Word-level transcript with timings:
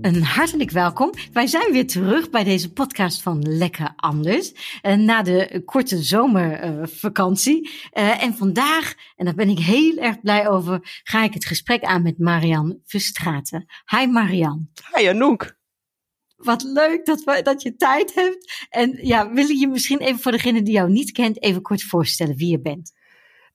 Een 0.00 0.22
hartelijk 0.22 0.70
welkom. 0.70 1.12
Wij 1.32 1.46
zijn 1.46 1.72
weer 1.72 1.86
terug 1.86 2.30
bij 2.30 2.44
deze 2.44 2.72
podcast 2.72 3.22
van 3.22 3.42
Lekker 3.48 3.92
Anders. 3.96 4.52
Uh, 4.82 4.94
na 4.94 5.22
de 5.22 5.62
korte 5.64 6.02
zomervakantie. 6.02 7.70
Uh, 7.92 8.22
en 8.22 8.34
vandaag, 8.34 8.94
en 9.16 9.24
daar 9.24 9.34
ben 9.34 9.48
ik 9.48 9.58
heel 9.58 9.96
erg 9.96 10.20
blij 10.20 10.48
over, 10.48 11.00
ga 11.02 11.24
ik 11.24 11.34
het 11.34 11.44
gesprek 11.44 11.82
aan 11.82 12.02
met 12.02 12.18
Marian 12.18 12.78
Verstraten. 12.84 13.66
Hi 13.96 14.06
Marian. 14.06 14.68
Hi 14.94 15.06
Anouk. 15.06 15.58
Wat 16.36 16.62
leuk 16.62 17.04
dat, 17.04 17.24
we, 17.24 17.42
dat 17.42 17.62
je 17.62 17.76
tijd 17.76 18.14
hebt. 18.14 18.66
En 18.68 18.98
ja, 19.02 19.32
wil 19.32 19.46
je 19.46 19.58
je 19.58 19.68
misschien 19.68 19.98
even 19.98 20.20
voor 20.20 20.32
degene 20.32 20.62
die 20.62 20.74
jou 20.74 20.90
niet 20.90 21.12
kent, 21.12 21.42
even 21.42 21.62
kort 21.62 21.82
voorstellen 21.82 22.36
wie 22.36 22.50
je 22.50 22.60
bent? 22.60 22.92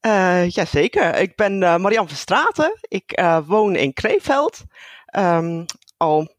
Uh, 0.01 0.49
jazeker, 0.49 1.15
ik 1.15 1.35
ben 1.35 1.61
uh, 1.61 1.77
Marian 1.77 2.07
Verstraten. 2.07 2.79
Ik 2.81 3.19
uh, 3.19 3.47
woon 3.47 3.75
in 3.75 3.93
Kreeveld. 3.93 4.63
Um, 5.17 5.65
al 5.97 6.34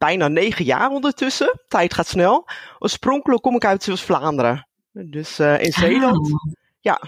bijna 0.00 0.28
negen 0.28 0.64
jaar 0.64 0.90
ondertussen. 0.90 1.60
Tijd 1.68 1.94
gaat 1.94 2.06
snel. 2.06 2.48
Oorspronkelijk 2.78 3.42
kom 3.42 3.54
ik 3.54 3.64
uit 3.64 3.82
Zeeuws-Vlaanderen. 3.82 4.68
Dus 4.92 5.40
uh, 5.40 5.62
in 5.62 5.72
Zeeland. 5.72 6.26
Ah. 6.26 6.52
Ja. 6.80 7.00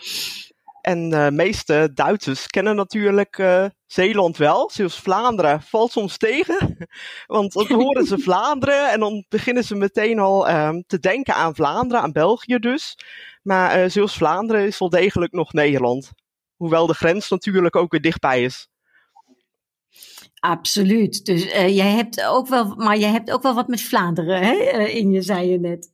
En 0.80 1.10
de 1.10 1.16
uh, 1.16 1.28
meeste 1.28 1.90
Duitsers 1.94 2.46
kennen 2.46 2.76
natuurlijk 2.76 3.38
uh, 3.38 3.64
Zeeland 3.86 4.36
wel. 4.36 4.70
Zeeuws-Vlaanderen 4.70 5.62
valt 5.62 5.92
soms 5.92 6.16
tegen. 6.16 6.88
Want 7.26 7.52
dan 7.52 7.72
horen 7.72 8.06
ze 8.06 8.18
Vlaanderen 8.28 8.90
en 8.90 9.00
dan 9.00 9.24
beginnen 9.28 9.64
ze 9.64 9.74
meteen 9.74 10.18
al 10.18 10.50
um, 10.50 10.84
te 10.86 10.98
denken 10.98 11.34
aan 11.34 11.54
Vlaanderen, 11.54 12.02
aan 12.02 12.12
België 12.12 12.58
dus. 12.58 12.98
Maar 13.42 13.90
Zeeuws-Vlaanderen 13.90 14.66
is 14.66 14.78
wel 14.78 14.88
degelijk 14.88 15.32
nog 15.32 15.52
Nederland. 15.52 16.10
Hoewel 16.56 16.86
de 16.86 16.94
grens 16.94 17.28
natuurlijk 17.28 17.76
ook 17.76 17.90
weer 17.90 18.00
dichtbij 18.00 18.42
is. 18.42 18.68
Absoluut. 20.44 21.24
Dus 21.24 21.46
uh, 21.46 21.76
jij 21.76 21.90
hebt 21.90 22.24
ook 22.24 22.48
wel, 22.48 22.74
maar 22.76 22.98
jij 22.98 23.10
hebt 23.10 23.30
ook 23.30 23.42
wel 23.42 23.54
wat 23.54 23.68
met 23.68 23.80
Vlaanderen 23.80 24.42
hè? 24.42 24.52
Uh, 24.52 24.94
in 24.94 25.10
je, 25.10 25.22
zei 25.22 25.50
je 25.50 25.58
net. 25.58 25.90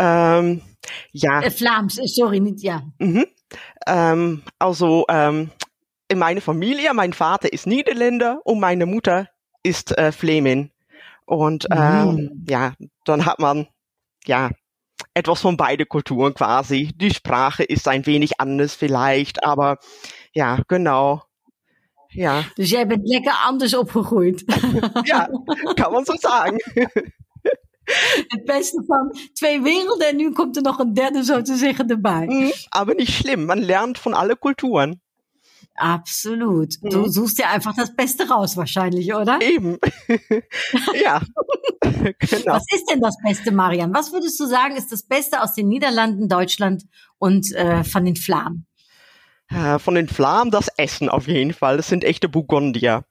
Um, 0.00 0.62
ja. 1.10 1.44
Uh, 1.44 1.50
Vlaams, 1.50 1.98
sorry, 2.02 2.38
niet 2.38 2.60
ja. 2.60 2.84
Mm 2.98 3.12
-hmm. 3.12 3.26
um, 3.96 4.42
also, 4.56 5.04
um, 5.06 5.50
in 6.08 6.18
meine 6.18 6.40
Familie, 6.40 6.94
mein 6.94 7.12
Vater 7.12 7.52
ist 7.52 7.66
Niederländer 7.66 8.40
und 8.44 8.60
meine 8.60 8.86
Mutter 8.86 9.28
ist 9.62 9.96
äh, 9.98 10.10
Flemin. 10.10 10.70
Und 11.24 11.68
mhm. 11.70 12.44
ja, 12.48 12.72
dann 13.04 13.24
hat 13.24 13.38
man 13.38 13.66
ja 14.24 14.50
etwas 15.14 15.40
von 15.40 15.56
beide 15.56 15.86
Kulturen 15.86 16.34
quasi. 16.34 16.92
Die 16.96 17.12
Sprache 17.14 17.62
ist 17.62 17.88
ein 17.88 18.06
wenig 18.06 18.40
anders 18.40 18.74
vielleicht, 18.74 19.44
aber 19.44 19.78
ja, 20.32 20.58
genau. 20.68 21.22
Ja. 22.12 22.42
Dus 22.54 22.70
jij 22.70 22.86
bent 22.86 23.08
lekker 23.08 23.32
anders 23.32 23.74
opgegroeid. 23.76 24.44
ja, 25.02 25.30
kan 25.74 25.92
man 25.92 26.04
zo 26.04 26.14
zeggen. 26.16 26.62
Het 28.26 28.44
beste 28.44 28.84
van 28.86 29.16
twee 29.32 29.60
werelden 29.60 30.08
en 30.08 30.16
nu 30.16 30.32
komt 30.32 30.56
er 30.56 30.62
nog 30.62 30.78
een 30.78 30.94
derde 30.94 31.24
zo 31.24 31.42
te 31.42 31.56
zeggen 31.56 31.88
erbij. 31.88 32.26
Mm, 32.26 32.52
aber 32.68 32.94
nicht 32.94 33.12
schlimm, 33.12 33.44
man 33.44 33.58
lernt 33.58 33.98
von 33.98 34.14
alle 34.14 34.36
Kulturen. 34.38 35.00
Absolut. 35.74 36.78
Du 36.82 36.98
mhm. 36.98 37.08
suchst 37.08 37.38
dir 37.38 37.48
einfach 37.48 37.74
das 37.74 37.94
Beste 37.94 38.28
raus, 38.28 38.56
wahrscheinlich, 38.56 39.14
oder? 39.14 39.40
Eben. 39.40 39.78
ja. 41.02 41.22
genau. 41.80 42.54
Was 42.54 42.66
ist 42.74 42.90
denn 42.90 43.00
das 43.00 43.16
Beste, 43.22 43.52
Marian? 43.52 43.94
Was 43.94 44.12
würdest 44.12 44.38
du 44.38 44.46
sagen, 44.46 44.76
ist 44.76 44.92
das 44.92 45.02
Beste 45.02 45.40
aus 45.40 45.54
den 45.54 45.68
Niederlanden, 45.68 46.28
Deutschland 46.28 46.84
und 47.18 47.52
äh, 47.52 47.84
von 47.84 48.04
den 48.04 48.16
Flamen? 48.16 48.66
Äh, 49.54 49.78
von 49.78 49.94
den 49.94 50.08
Flamen 50.08 50.50
das 50.50 50.68
Essen 50.76 51.08
auf 51.08 51.28
jeden 51.28 51.52
Fall. 51.52 51.76
Das 51.76 51.88
sind 51.88 52.04
echte 52.04 52.28
Burgundier. 52.28 53.04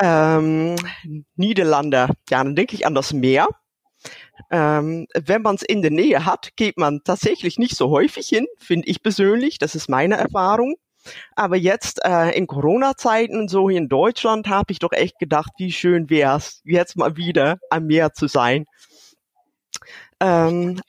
Ähm, 0.00 0.76
Niederlande, 1.36 2.08
ja, 2.30 2.44
dann 2.44 2.54
denke 2.54 2.74
ich 2.74 2.86
an 2.86 2.94
das 2.94 3.12
Meer. 3.12 3.48
Ähm, 4.50 5.06
wenn 5.14 5.42
man 5.42 5.56
es 5.56 5.62
in 5.62 5.82
der 5.82 5.90
Nähe 5.90 6.24
hat, 6.24 6.50
geht 6.56 6.76
man 6.76 7.00
tatsächlich 7.04 7.58
nicht 7.58 7.76
so 7.76 7.90
häufig 7.90 8.28
hin, 8.28 8.46
finde 8.58 8.88
ich 8.88 9.02
persönlich. 9.02 9.58
Das 9.58 9.74
ist 9.74 9.88
meine 9.88 10.16
Erfahrung. 10.16 10.76
Aber 11.34 11.56
jetzt 11.56 12.04
äh, 12.04 12.30
in 12.36 12.46
Corona-Zeiten 12.46 13.38
und 13.38 13.48
so 13.48 13.70
hier 13.70 13.78
in 13.78 13.88
Deutschland 13.88 14.48
habe 14.48 14.72
ich 14.72 14.80
doch 14.80 14.92
echt 14.92 15.18
gedacht, 15.18 15.52
wie 15.58 15.72
schön 15.72 16.10
wäre 16.10 16.36
es, 16.36 16.62
jetzt 16.64 16.96
mal 16.96 17.16
wieder 17.16 17.58
am 17.70 17.86
Meer 17.86 18.12
zu 18.12 18.26
sein. 18.26 18.66
Ähm, 20.20 20.80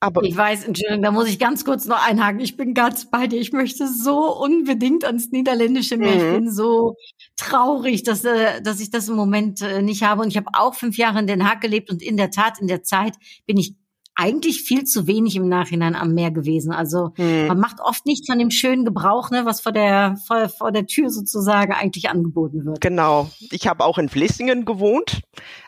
aber 0.00 0.22
ich 0.24 0.36
weiß, 0.36 0.64
Entschuldigung, 0.64 1.02
da 1.02 1.10
muss 1.10 1.28
ich 1.28 1.38
ganz 1.38 1.64
kurz 1.64 1.86
noch 1.86 2.06
einhaken. 2.06 2.40
Ich 2.40 2.56
bin 2.56 2.74
ganz 2.74 3.10
bei 3.10 3.26
dir. 3.26 3.40
Ich 3.40 3.52
möchte 3.52 3.88
so 3.88 4.36
unbedingt 4.36 5.04
ans 5.04 5.30
niederländische 5.30 5.96
Meer. 5.96 6.14
Mhm. 6.14 6.20
Ich 6.20 6.34
bin 6.34 6.50
so 6.52 6.96
traurig, 7.36 8.02
dass, 8.02 8.24
äh, 8.24 8.60
dass 8.62 8.80
ich 8.80 8.90
das 8.90 9.08
im 9.08 9.16
Moment 9.16 9.62
äh, 9.62 9.80
nicht 9.80 10.02
habe. 10.02 10.22
Und 10.22 10.28
ich 10.28 10.36
habe 10.36 10.50
auch 10.52 10.74
fünf 10.74 10.98
Jahre 10.98 11.18
in 11.18 11.26
Den 11.26 11.48
Haag 11.48 11.62
gelebt 11.62 11.90
und 11.90 12.02
in 12.02 12.18
der 12.18 12.30
Tat, 12.30 12.60
in 12.60 12.66
der 12.66 12.82
Zeit 12.82 13.14
bin 13.46 13.56
ich 13.56 13.74
eigentlich 14.16 14.62
viel 14.62 14.84
zu 14.84 15.06
wenig 15.06 15.36
im 15.36 15.48
Nachhinein 15.48 15.94
am 15.94 16.14
Meer 16.14 16.30
gewesen. 16.30 16.72
Also 16.72 17.12
hm. 17.16 17.48
man 17.48 17.60
macht 17.60 17.80
oft 17.80 18.06
nicht 18.06 18.26
von 18.26 18.38
dem 18.38 18.50
schönen 18.50 18.84
Gebrauch, 18.84 19.30
ne, 19.30 19.44
was 19.44 19.60
vor 19.60 19.72
der 19.72 20.16
vor, 20.26 20.48
vor 20.48 20.72
der 20.72 20.86
Tür 20.86 21.10
sozusagen 21.10 21.72
eigentlich 21.72 22.08
angeboten 22.08 22.64
wird. 22.64 22.80
Genau. 22.80 23.30
Ich 23.50 23.68
habe 23.68 23.84
auch 23.84 23.98
in 23.98 24.08
Vlissingen 24.08 24.64
gewohnt, 24.64 25.20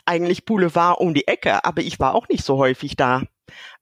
eigentlich 0.07 0.47
Boulevard 0.47 0.99
um 0.99 1.13
die 1.13 1.29
Ecke, 1.29 1.65
aber 1.65 1.83
ich 1.83 2.01
war 2.01 2.15
auch 2.15 2.29
nicht 2.29 2.43
so 2.43 2.57
häufig 2.57 2.97
da. 2.97 3.23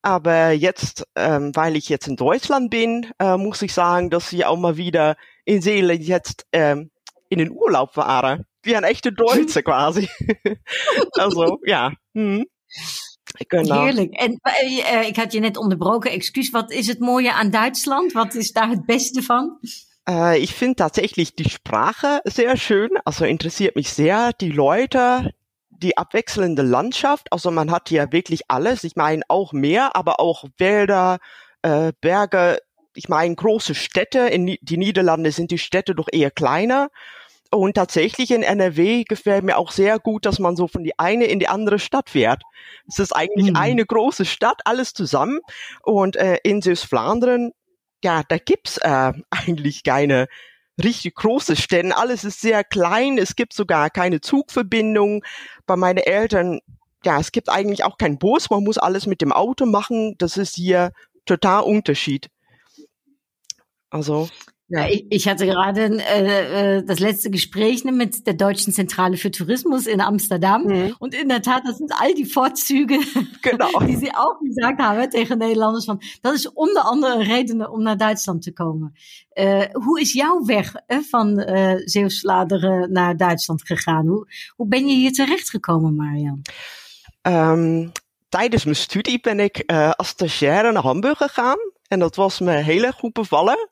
Aber 0.06 0.53
jetzt, 0.53 1.05
ähm, 1.17 1.50
weil 1.56 1.75
ich 1.75 1.89
jetzt 1.89 2.06
in 2.06 2.15
Deutschland 2.15 2.71
bin, 2.71 3.11
äh, 3.19 3.37
muss 3.37 3.61
ich 3.62 3.75
sagen, 3.75 4.09
dass 4.09 4.33
ich 4.33 4.44
auch 4.44 4.56
mal 4.56 4.77
wieder 4.77 5.17
in 5.44 5.61
Seele 5.61 5.94
jetzt 5.94 6.47
ähm, 6.53 6.93
in 7.28 7.39
den 7.39 7.50
Urlaub 7.50 7.97
war. 7.97 8.39
Wie 8.62 8.77
ein 8.77 8.84
echte 8.84 9.11
Deutsche 9.11 9.62
quasi. 9.65 10.09
also, 11.15 11.59
ja. 11.65 11.91
Hm. 12.15 12.45
Genau. 13.49 13.83
Heerlijk. 13.83 14.12
En 14.15 14.41
uh, 14.62 15.09
ik 15.09 15.16
had 15.16 15.33
je 15.33 15.41
net 15.41 15.56
onderbroken, 15.56 16.11
excuus. 16.11 16.50
Wat 16.50 16.71
is 16.71 16.87
het 16.87 17.00
mooie 17.00 17.33
aan 17.33 17.50
Duitsland? 17.50 18.12
Wat 18.12 18.34
is 18.34 18.53
daar 18.53 18.69
het 18.69 18.87
beste 18.87 19.22
van? 19.22 19.59
Uh, 20.09 20.37
ich 20.37 20.55
finde 20.55 20.77
tatsächlich 20.77 21.34
die 21.34 21.50
Sprache 21.50 22.21
sehr 22.22 22.56
schön. 22.56 22.91
Also 23.03 23.25
interessiert 23.25 23.75
mich 23.75 23.89
sehr 23.89 24.33
die 24.41 24.53
Leute, 24.53 25.33
die 25.78 25.97
abwechselnde 25.97 26.62
Landschaft. 26.62 27.32
Also 27.32 27.50
man 27.50 27.70
hat 27.70 27.88
hier 27.88 28.12
wirklich 28.12 28.42
alles. 28.48 28.84
Ich 28.84 28.97
meine 28.97 29.22
auch 29.28 29.53
Meer, 29.53 29.94
aber 29.94 30.20
auch 30.20 30.44
Wälder, 30.59 31.19
äh, 31.62 31.92
Berge. 32.00 32.59
Ich 32.94 33.09
meine 33.09 33.34
große 33.34 33.75
Städte. 33.75 34.20
In 34.20 34.56
die 34.60 34.76
Niederlande 34.76 35.32
sind 35.32 35.50
die 35.50 35.59
Städte 35.59 35.94
doch 35.94 36.09
eher 36.10 36.31
kleiner. 36.31 36.88
Und 37.50 37.75
tatsächlich 37.75 38.31
in 38.32 38.42
NRW 38.42 39.04
gefällt 39.04 39.44
mir 39.44 39.56
auch 39.56 39.70
sehr 39.70 39.98
gut, 39.98 40.26
dass 40.26 40.38
man 40.38 40.56
so 40.56 40.66
von 40.66 40.82
die 40.82 40.98
eine 40.98 41.26
in 41.26 41.38
die 41.38 41.48
andere 41.48 41.78
Stadt 41.78 42.10
fährt. 42.10 42.42
Es 42.88 42.98
ist 42.98 43.15
eigentlich 43.15 43.50
mhm. 43.50 43.56
eine 43.56 43.86
große 43.86 44.25
Stadt, 44.25 44.62
alles 44.65 44.92
zusammen. 44.94 45.41
Und 45.82 46.16
äh, 46.16 46.38
in 46.42 46.60
Süßflandern, 46.60 47.53
ja, 48.03 48.22
da 48.28 48.38
gibt's 48.38 48.78
äh, 48.78 49.12
eigentlich 49.31 49.84
keine 49.84 50.26
richtig 50.82 51.14
große 51.14 51.56
Städte. 51.56 51.97
Alles 51.97 52.25
ist 52.25 52.41
sehr 52.41 52.64
klein. 52.64 53.19
Es 53.19 53.37
gibt 53.37 53.53
sogar 53.53 53.91
keine 53.91 54.20
Zugverbindung. 54.20 55.25
Bei 55.66 55.76
meinen 55.76 55.98
Eltern, 55.98 56.60
ja, 57.04 57.19
es 57.19 57.32
gibt 57.32 57.48
eigentlich 57.48 57.84
auch 57.84 57.98
keinen 57.98 58.19
Bus. 58.19 58.50
Man 58.50 58.64
muss 58.64 58.78
alles 58.78 59.06
mit 59.06 59.20
dem 59.20 59.32
Auto 59.32 59.66
machen. 59.66 60.16
Das 60.19 60.36
ist 60.36 60.56
hier 60.56 60.92
total 61.25 61.62
Unterschied. 61.62 62.28
Also. 63.91 64.28
Ja, 64.69 64.88
ich, 64.88 65.06
ich 65.10 65.28
hatte 65.28 65.47
gerade 65.47 65.84
äh, 65.84 66.78
äh, 66.78 66.84
das 66.84 66.99
letzte 66.99 67.30
Gespräch 67.30 67.84
ne, 67.84 67.92
mit 67.92 68.27
der 68.27 68.34
Deutschen 68.34 68.72
Zentrale 68.72 69.16
für 69.16 69.30
Tourismus 69.30 69.86
in 69.86 70.01
Amsterdam. 70.01 70.65
Mhm. 70.65 70.97
Und 70.98 71.15
in 71.15 71.28
der 71.28 71.41
Tat, 71.41 71.63
das 71.65 71.77
sind 71.78 71.92
all 71.92 72.15
die 72.15 72.24
Vorzüge, 72.24 72.98
genau. 73.42 73.78
die 73.86 73.97
sie 73.97 74.13
auch 74.13 74.41
gesagt 74.42 74.80
haben 74.80 75.09
tegen 75.10 75.39
Nederlanders. 75.39 75.86
Van, 75.86 76.01
dat 76.21 76.34
is 76.34 76.53
onder 76.53 76.83
andere 76.83 77.22
redenen 77.22 77.71
om 77.71 77.83
naar 77.83 77.97
Duitsland 77.97 78.42
te 78.42 78.53
komen. 78.53 78.95
Uh, 79.34 79.65
hoe 79.72 80.01
is 80.01 80.13
jouw 80.13 80.45
weg 80.45 80.74
uh, 80.89 80.98
van 80.98 81.39
uh, 81.39 81.74
Zeeuws-Vlaanderen 81.84 82.92
naar 82.92 83.16
Duitsland 83.16 83.66
gegaan? 83.66 84.07
Hoe, 84.07 84.27
hoe 84.57 84.68
ben 84.68 84.86
je 84.86 84.95
hier 84.95 85.13
terechtgekomen, 85.13 85.95
Marian? 85.95 86.42
Um, 87.22 87.92
tijdens 88.28 88.65
mijn 88.65 88.77
studie 88.77 89.21
ben 89.21 89.41
ik 89.41 89.63
uh, 89.66 89.91
als 89.91 90.09
stagiaire 90.09 90.72
naar 90.72 90.83
Hamburg 90.83 91.18
gegaan. 91.18 91.59
En 91.89 91.98
dat 91.98 92.16
was 92.16 92.41
me 92.41 92.51
heel 92.51 92.83
erg 92.83 92.97
goed 92.97 93.13
bevallen. 93.13 93.68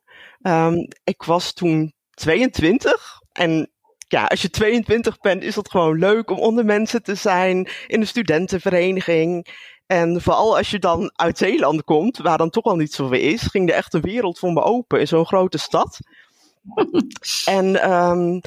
Um, 0.46 0.88
ik 1.05 1.23
was 1.23 1.52
toen 1.52 1.93
22 2.11 3.20
en 3.32 3.70
ja, 4.08 4.25
als 4.25 4.43
je 4.43 4.50
22 4.50 5.19
bent, 5.19 5.43
is 5.43 5.56
het 5.56 5.70
gewoon 5.70 5.99
leuk 5.99 6.31
om 6.31 6.38
onder 6.38 6.64
mensen 6.64 7.02
te 7.02 7.14
zijn 7.14 7.69
in 7.87 8.00
een 8.00 8.06
studentenvereniging. 8.06 9.46
En 9.87 10.23
vooral 10.23 10.56
als 10.56 10.70
je 10.70 10.79
dan 10.79 11.12
uit 11.14 11.38
Zeeland 11.38 11.85
komt, 11.85 12.19
waar 12.19 12.38
dan 12.38 12.50
toch 12.50 12.64
al 12.64 12.76
niet 12.76 12.93
zoveel 12.93 13.20
is, 13.20 13.43
ging 13.43 13.69
er 13.69 13.75
echt 13.75 13.94
een 13.94 14.00
wereld 14.00 14.38
voor 14.38 14.52
me 14.52 14.62
open 14.62 15.00
in 15.00 15.06
zo'n 15.06 15.26
grote 15.26 15.58
stad. 15.58 15.99
en 17.44 17.93
um, 17.93 18.41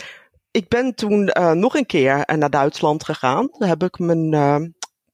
ik 0.51 0.67
ben 0.67 0.95
toen 0.95 1.31
uh, 1.37 1.51
nog 1.51 1.75
een 1.75 1.85
keer 1.85 2.23
naar 2.37 2.49
Duitsland 2.49 3.03
gegaan. 3.03 3.49
Daar 3.57 3.69
heb 3.69 3.83
ik 3.83 3.99
mijn 3.99 4.33
uh, 4.33 4.67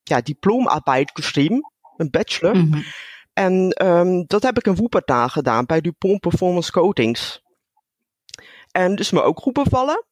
ja, 0.03 0.21
diplomaarbeid 0.21 1.11
geschreven, 1.13 1.71
een 1.97 2.09
bachelor. 2.09 2.55
Mm 2.55 2.71
-hmm. 2.71 2.83
En 3.33 3.85
um, 3.85 4.25
dat 4.27 4.43
heb 4.43 4.57
ik 4.57 4.65
in 4.65 4.75
Wuppertal 4.75 5.29
gedaan 5.29 5.65
bij 5.65 5.81
Dupont 5.81 6.19
Performance 6.19 6.71
Coatings. 6.71 7.41
En 8.71 8.95
is 8.95 9.11
me 9.11 9.21
ook 9.21 9.39
goed 9.39 9.53
bevallen. 9.53 10.05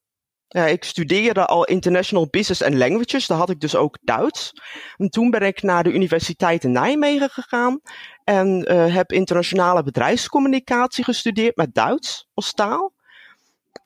Ik 0.47 0.83
studeerde 0.83 1.45
al 1.45 1.65
International 1.65 2.27
Business 2.29 2.63
and 2.63 2.73
Languages, 2.73 3.27
daar 3.27 3.37
had 3.37 3.49
ik 3.49 3.59
dus 3.59 3.75
ook 3.75 3.97
Duits. 4.01 4.53
En 4.97 5.09
toen 5.09 5.29
ben 5.29 5.41
ik 5.41 5.61
naar 5.61 5.83
de 5.83 5.93
Universiteit 5.93 6.63
in 6.63 6.71
Nijmegen 6.71 7.29
gegaan 7.29 7.79
en 8.23 8.71
uh, 8.71 8.93
heb 8.93 9.11
internationale 9.11 9.83
bedrijfscommunicatie 9.83 11.03
gestudeerd 11.03 11.55
met 11.55 11.73
Duits 11.73 12.27
als 12.33 12.53
taal. 12.53 12.93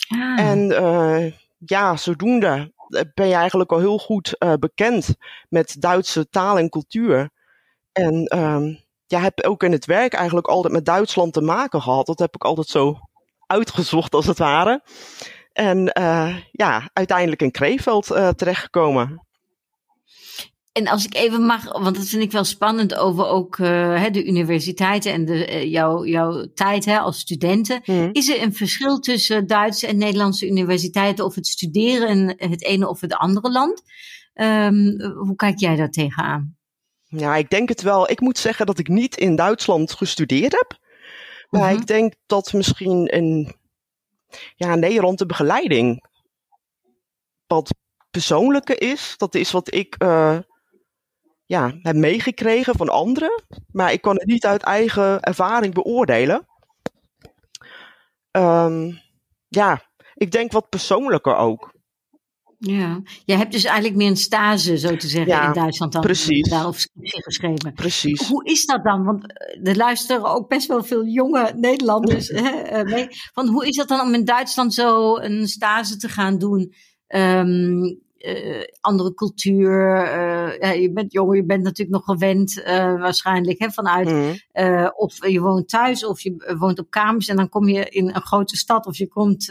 Ah. 0.07 0.39
En 0.39 0.69
uh, 0.71 1.31
ja, 1.57 1.97
zodoende 1.97 2.73
ben 3.13 3.27
je 3.27 3.33
eigenlijk 3.33 3.71
al 3.71 3.79
heel 3.79 3.99
goed 3.99 4.37
bekend 4.59 5.15
met 5.49 5.75
Duitse 5.81 6.29
taal 6.29 6.57
en 6.57 6.69
cultuur. 6.69 7.29
En 7.91 8.37
um, 8.37 8.83
ja, 9.07 9.19
heb 9.19 9.41
ook 9.41 9.63
in 9.63 9.71
het 9.71 9.85
werk 9.85 10.13
eigenlijk 10.13 10.47
altijd 10.47 10.73
met 10.73 10.85
Duitsland 10.85 11.33
te 11.33 11.41
maken 11.41 11.81
gehad. 11.81 12.05
Dat 12.05 12.19
heb 12.19 12.35
ik 12.35 12.43
altijd 12.43 12.67
zo 12.67 12.95
uitgezocht 13.47 14.13
als 14.13 14.25
het 14.25 14.37
ware. 14.37 14.83
En 15.53 15.91
uh, 15.99 16.35
ja, 16.51 16.89
uiteindelijk 16.93 17.41
in 17.41 17.51
Krefeld 17.51 18.11
uh, 18.11 18.29
terechtgekomen. 18.29 19.23
En 20.71 20.87
als 20.87 21.05
ik 21.05 21.15
even 21.15 21.45
mag, 21.45 21.79
want 21.79 21.95
dat 21.95 22.05
vind 22.05 22.23
ik 22.23 22.31
wel 22.31 22.43
spannend 22.43 22.95
over 22.95 23.25
ook 23.25 23.57
uh, 23.57 24.03
de 24.11 24.25
universiteiten 24.25 25.11
en 25.11 25.25
de, 25.25 25.69
jouw, 25.69 26.05
jouw 26.05 26.45
tijd 26.53 26.85
hè, 26.85 26.99
als 26.99 27.19
studenten. 27.19 27.81
Hmm. 27.83 28.09
Is 28.11 28.29
er 28.29 28.41
een 28.41 28.53
verschil 28.53 28.99
tussen 28.99 29.47
Duitse 29.47 29.87
en 29.87 29.97
Nederlandse 29.97 30.47
universiteiten 30.47 31.25
of 31.25 31.35
het 31.35 31.47
studeren 31.47 32.37
in 32.37 32.49
het 32.51 32.63
ene 32.63 32.89
of 32.89 33.01
het 33.01 33.13
andere 33.13 33.51
land? 33.51 33.81
Um, 34.33 35.01
hoe 35.01 35.35
kijk 35.35 35.59
jij 35.59 35.75
daar 35.75 35.89
tegenaan? 35.89 36.55
Ja, 37.17 37.35
ik 37.35 37.49
denk 37.49 37.69
het 37.69 37.81
wel. 37.81 38.09
Ik 38.09 38.19
moet 38.19 38.37
zeggen 38.37 38.65
dat 38.65 38.79
ik 38.79 38.87
niet 38.87 39.17
in 39.17 39.35
Duitsland 39.35 39.93
gestudeerd 39.93 40.51
heb. 40.51 40.77
Maar 41.49 41.61
uh 41.61 41.67
-huh. 41.67 41.79
ik 41.79 41.87
denk 41.87 42.13
dat 42.25 42.53
misschien 42.53 43.05
in 43.05 43.55
ja, 44.55 44.75
Nederland 44.75 45.17
de 45.17 45.25
begeleiding 45.25 46.03
wat 47.47 47.75
persoonlijker 48.11 48.81
is. 48.81 49.13
Dat 49.17 49.35
is 49.35 49.51
wat 49.51 49.73
ik 49.73 49.95
uh, 50.03 50.39
ja, 51.45 51.73
heb 51.81 51.95
meegekregen 51.95 52.75
van 52.75 52.89
anderen. 52.89 53.43
Maar 53.71 53.91
ik 53.91 54.01
kan 54.01 54.15
het 54.15 54.25
niet 54.25 54.45
uit 54.45 54.63
eigen 54.63 55.21
ervaring 55.21 55.73
beoordelen. 55.73 56.47
Um, 58.31 58.99
ja, 59.47 59.81
ik 60.13 60.31
denk 60.31 60.51
wat 60.51 60.69
persoonlijker 60.69 61.35
ook. 61.35 61.74
Ja, 62.59 63.01
jij 63.25 63.37
hebt 63.37 63.51
dus 63.51 63.63
eigenlijk 63.63 63.95
meer 63.95 64.09
een 64.09 64.17
stage, 64.17 64.77
zo 64.77 64.95
te 64.95 65.07
zeggen, 65.07 65.31
ja, 65.31 65.47
in 65.47 65.53
Duitsland 65.53 65.91
dan 65.91 66.01
precies. 66.01 66.49
daar 66.49 66.67
of 66.67 66.85
geschreven. 67.01 67.73
Precies. 67.73 68.27
Hoe 68.27 68.45
is 68.45 68.65
dat 68.65 68.83
dan? 68.83 69.03
Want 69.03 69.33
er 69.63 69.75
luisteren 69.75 70.23
ook 70.25 70.49
best 70.49 70.67
wel 70.67 70.83
veel 70.83 71.05
jonge 71.05 71.53
Nederlanders 71.55 72.27
hè, 72.35 72.83
mee. 72.83 73.07
Van 73.33 73.47
hoe 73.47 73.67
is 73.67 73.75
dat 73.75 73.87
dan 73.87 74.01
om 74.01 74.13
in 74.13 74.25
Duitsland 74.25 74.73
zo 74.73 75.17
een 75.17 75.47
stage 75.47 75.97
te 75.97 76.09
gaan 76.09 76.37
doen? 76.37 76.73
Um, 77.07 77.83
uh, 77.83 77.95
andere 78.81 79.13
cultuur. 79.13 79.95
Uh, 79.95 80.59
ja, 80.59 80.71
je 80.71 80.91
bent 80.91 81.11
jong, 81.11 81.35
je 81.35 81.45
bent 81.45 81.63
natuurlijk 81.63 81.97
nog 81.97 82.05
gewend 82.05 82.57
uh, 82.57 82.65
waarschijnlijk 82.99 83.59
hè, 83.59 83.71
vanuit. 83.71 84.09
Mm. 84.09 84.33
of 84.95 85.27
je 85.27 85.39
woont 85.39 85.69
thuis 85.69 86.05
of 86.05 86.21
je 86.21 86.55
woont 86.59 86.79
op 86.79 86.89
kamers 86.89 87.27
en 87.27 87.35
dan 87.35 87.49
kom 87.49 87.67
je 87.67 87.89
in 87.89 88.15
een 88.15 88.21
grote 88.21 88.57
stad 88.57 88.85
of 88.85 88.97
je 88.97 89.07
komt 89.07 89.45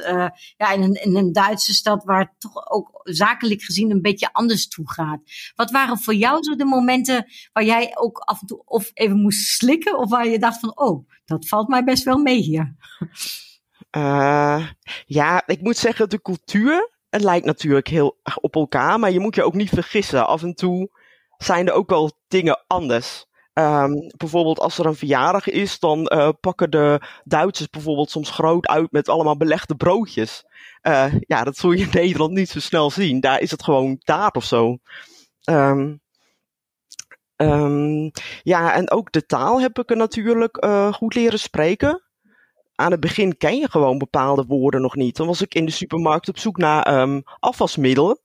ja, 0.56 0.72
in, 0.72 0.82
een, 0.82 0.94
in 0.94 1.16
een 1.16 1.32
Duitse 1.32 1.74
stad 1.74 2.04
waar 2.04 2.20
het 2.20 2.32
toch 2.38 2.70
ook 2.70 3.00
zakelijk 3.02 3.62
gezien 3.62 3.90
een 3.90 4.02
beetje 4.02 4.32
anders 4.32 4.68
toe 4.68 4.90
gaat. 4.90 5.20
Wat 5.54 5.70
waren 5.70 5.98
voor 5.98 6.14
jou 6.14 6.42
zo 6.42 6.56
de 6.56 6.64
momenten 6.64 7.26
waar 7.52 7.64
jij 7.64 7.92
ook 7.94 8.18
af 8.18 8.40
en 8.40 8.46
toe 8.46 8.62
of 8.64 8.90
even 8.94 9.20
moest 9.20 9.46
slikken 9.46 9.98
of 9.98 10.10
waar 10.10 10.28
je 10.28 10.38
dacht 10.38 10.60
van 10.60 10.78
oh, 10.78 11.08
dat 11.24 11.48
valt 11.48 11.68
mij 11.68 11.84
best 11.84 12.04
wel 12.04 12.18
mee 12.18 12.40
hier? 12.40 12.76
ja, 15.06 15.46
ik 15.46 15.60
moet 15.60 15.76
zeggen 15.76 16.08
de 16.08 16.22
cultuur 16.22 16.93
het 17.14 17.22
lijkt 17.22 17.46
natuurlijk 17.46 17.88
heel 17.88 18.16
op 18.40 18.54
elkaar, 18.54 18.98
maar 18.98 19.10
je 19.10 19.20
moet 19.20 19.34
je 19.34 19.44
ook 19.44 19.54
niet 19.54 19.68
vergissen. 19.68 20.26
Af 20.26 20.42
en 20.42 20.54
toe 20.54 20.90
zijn 21.36 21.66
er 21.66 21.72
ook 21.72 21.88
wel 21.88 22.12
dingen 22.28 22.64
anders. 22.66 23.26
Um, 23.52 24.12
bijvoorbeeld 24.16 24.58
als 24.58 24.78
er 24.78 24.86
een 24.86 24.94
verjaardag 24.94 25.48
is, 25.48 25.78
dan 25.78 26.10
uh, 26.12 26.28
pakken 26.40 26.70
de 26.70 27.00
Duitsers 27.24 27.70
bijvoorbeeld 27.70 28.10
soms 28.10 28.30
groot 28.30 28.66
uit 28.66 28.92
met 28.92 29.08
allemaal 29.08 29.36
belegde 29.36 29.76
broodjes. 29.76 30.44
Uh, 30.82 31.14
ja, 31.20 31.44
dat 31.44 31.56
zul 31.56 31.72
je 31.72 31.84
in 31.84 31.90
Nederland 32.00 32.32
niet 32.32 32.48
zo 32.48 32.60
snel 32.60 32.90
zien. 32.90 33.20
Daar 33.20 33.40
is 33.40 33.50
het 33.50 33.62
gewoon 33.62 33.98
taart 33.98 34.36
of 34.36 34.44
zo. 34.44 34.78
Um, 35.50 36.00
um, 37.36 38.10
ja, 38.42 38.74
en 38.74 38.90
ook 38.90 39.12
de 39.12 39.26
taal 39.26 39.60
heb 39.60 39.78
ik 39.78 39.90
er 39.90 39.96
natuurlijk 39.96 40.64
uh, 40.64 40.92
goed 40.92 41.14
leren 41.14 41.38
spreken 41.38 42.02
aan 42.74 42.90
het 42.90 43.00
begin 43.00 43.36
ken 43.36 43.58
je 43.58 43.70
gewoon 43.70 43.98
bepaalde 43.98 44.44
woorden 44.44 44.80
nog 44.80 44.96
niet. 44.96 45.16
Dan 45.16 45.26
was 45.26 45.42
ik 45.42 45.54
in 45.54 45.64
de 45.64 45.72
supermarkt 45.72 46.28
op 46.28 46.38
zoek 46.38 46.56
naar 46.56 47.00
um, 47.00 47.22
afwasmiddelen. 47.38 48.18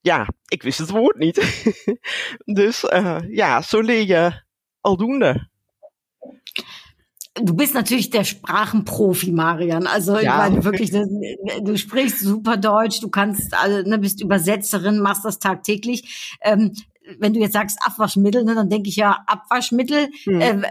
Ja, 0.00 0.28
ik 0.46 0.62
wist 0.62 0.78
het 0.78 0.90
woord 0.90 1.16
niet. 1.16 1.64
dus 2.60 2.84
uh, 2.84 3.18
ja, 3.28 3.62
zo 3.62 3.80
leer 3.80 4.06
je 4.06 4.42
aldoende. 4.80 5.48
Du 7.42 7.54
bist 7.54 7.74
natürlich 7.74 8.10
der 8.10 8.24
Sprachenprofi, 8.24 9.32
Marian. 9.32 9.86
Also 9.86 10.18
ja. 10.18 10.20
ich 10.20 10.50
meine 10.50 10.64
wirklich, 10.64 10.90
du 10.90 11.76
sprichst 11.76 12.20
super 12.20 12.56
Deutsch, 12.56 13.00
du 13.00 13.10
kannst, 13.10 13.54
also, 13.54 13.88
ne, 13.88 13.98
bist 13.98 14.20
Übersetzerin, 14.20 14.98
machst 14.98 15.24
das 15.24 15.38
tagtäglich. 15.38 16.36
Ähm, 16.40 16.72
wenn 17.18 17.32
du 17.32 17.40
jetzt 17.40 17.52
sagst 17.52 17.78
Abwaschmittel, 17.84 18.44
ne, 18.44 18.54
dan 18.54 18.68
denk 18.68 18.86
ik 18.86 18.94
ja 18.94 19.22
Abwaschmittel. 19.26 20.08
Hm. 20.24 20.40
Äh, 20.40 20.62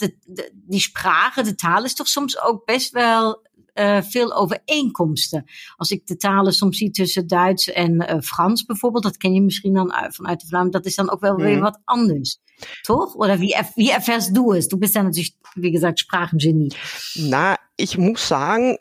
de, 0.00 0.52
die 0.52 0.80
sprache, 0.80 1.42
de 1.42 1.54
taal 1.54 1.84
is 1.84 1.94
toch 1.94 2.08
soms 2.08 2.42
ook 2.42 2.64
best 2.64 2.90
wel 2.92 3.48
uh, 3.74 4.02
veel 4.02 4.32
overeenkomsten. 4.34 5.44
Als 5.76 5.90
ik 5.90 6.06
de 6.06 6.16
talen 6.16 6.52
soms 6.52 6.78
zie 6.78 6.90
tussen 6.90 7.26
Duits 7.26 7.72
en 7.72 7.94
uh, 7.94 8.20
Frans 8.20 8.64
bijvoorbeeld, 8.64 9.04
dat 9.04 9.16
ken 9.16 9.34
je 9.34 9.42
misschien 9.42 9.74
dan 9.74 9.92
uit, 9.92 10.14
vanuit 10.14 10.40
de 10.40 10.46
Vlaam, 10.46 10.70
dat 10.70 10.86
is 10.86 10.94
dan 10.94 11.10
ook 11.10 11.20
wel 11.20 11.34
mhm. 11.34 11.42
weer 11.42 11.60
wat 11.60 11.80
anders. 11.84 12.38
Toch? 12.82 13.14
Oder 13.14 13.38
wie, 13.38 13.56
wie 13.74 13.92
erfährst 13.92 14.34
du 14.34 14.52
es? 14.52 14.68
Du 14.68 14.76
bist 14.76 14.94
ja 14.94 15.02
natürlich, 15.02 15.36
wie 15.54 15.70
gesagt, 15.70 15.98
Sprachengenie. 15.98 16.72
Na, 17.14 17.56
ich 17.76 17.96
muss 17.96 18.28
sagen, 18.28 18.76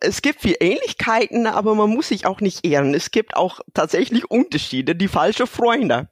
es 0.00 0.22
gibt 0.22 0.40
viel 0.40 0.56
Ähnlichkeiten, 0.60 1.46
aber 1.46 1.74
man 1.74 1.90
muss 1.90 2.08
sich 2.08 2.24
auch 2.24 2.40
nicht 2.40 2.64
ehren. 2.64 2.94
Es 2.94 3.10
gibt 3.10 3.36
auch 3.36 3.60
tatsächlich 3.74 4.30
Unterschiede, 4.30 4.96
die 4.96 5.08
falsche 5.08 5.46
Freunde. 5.46 6.08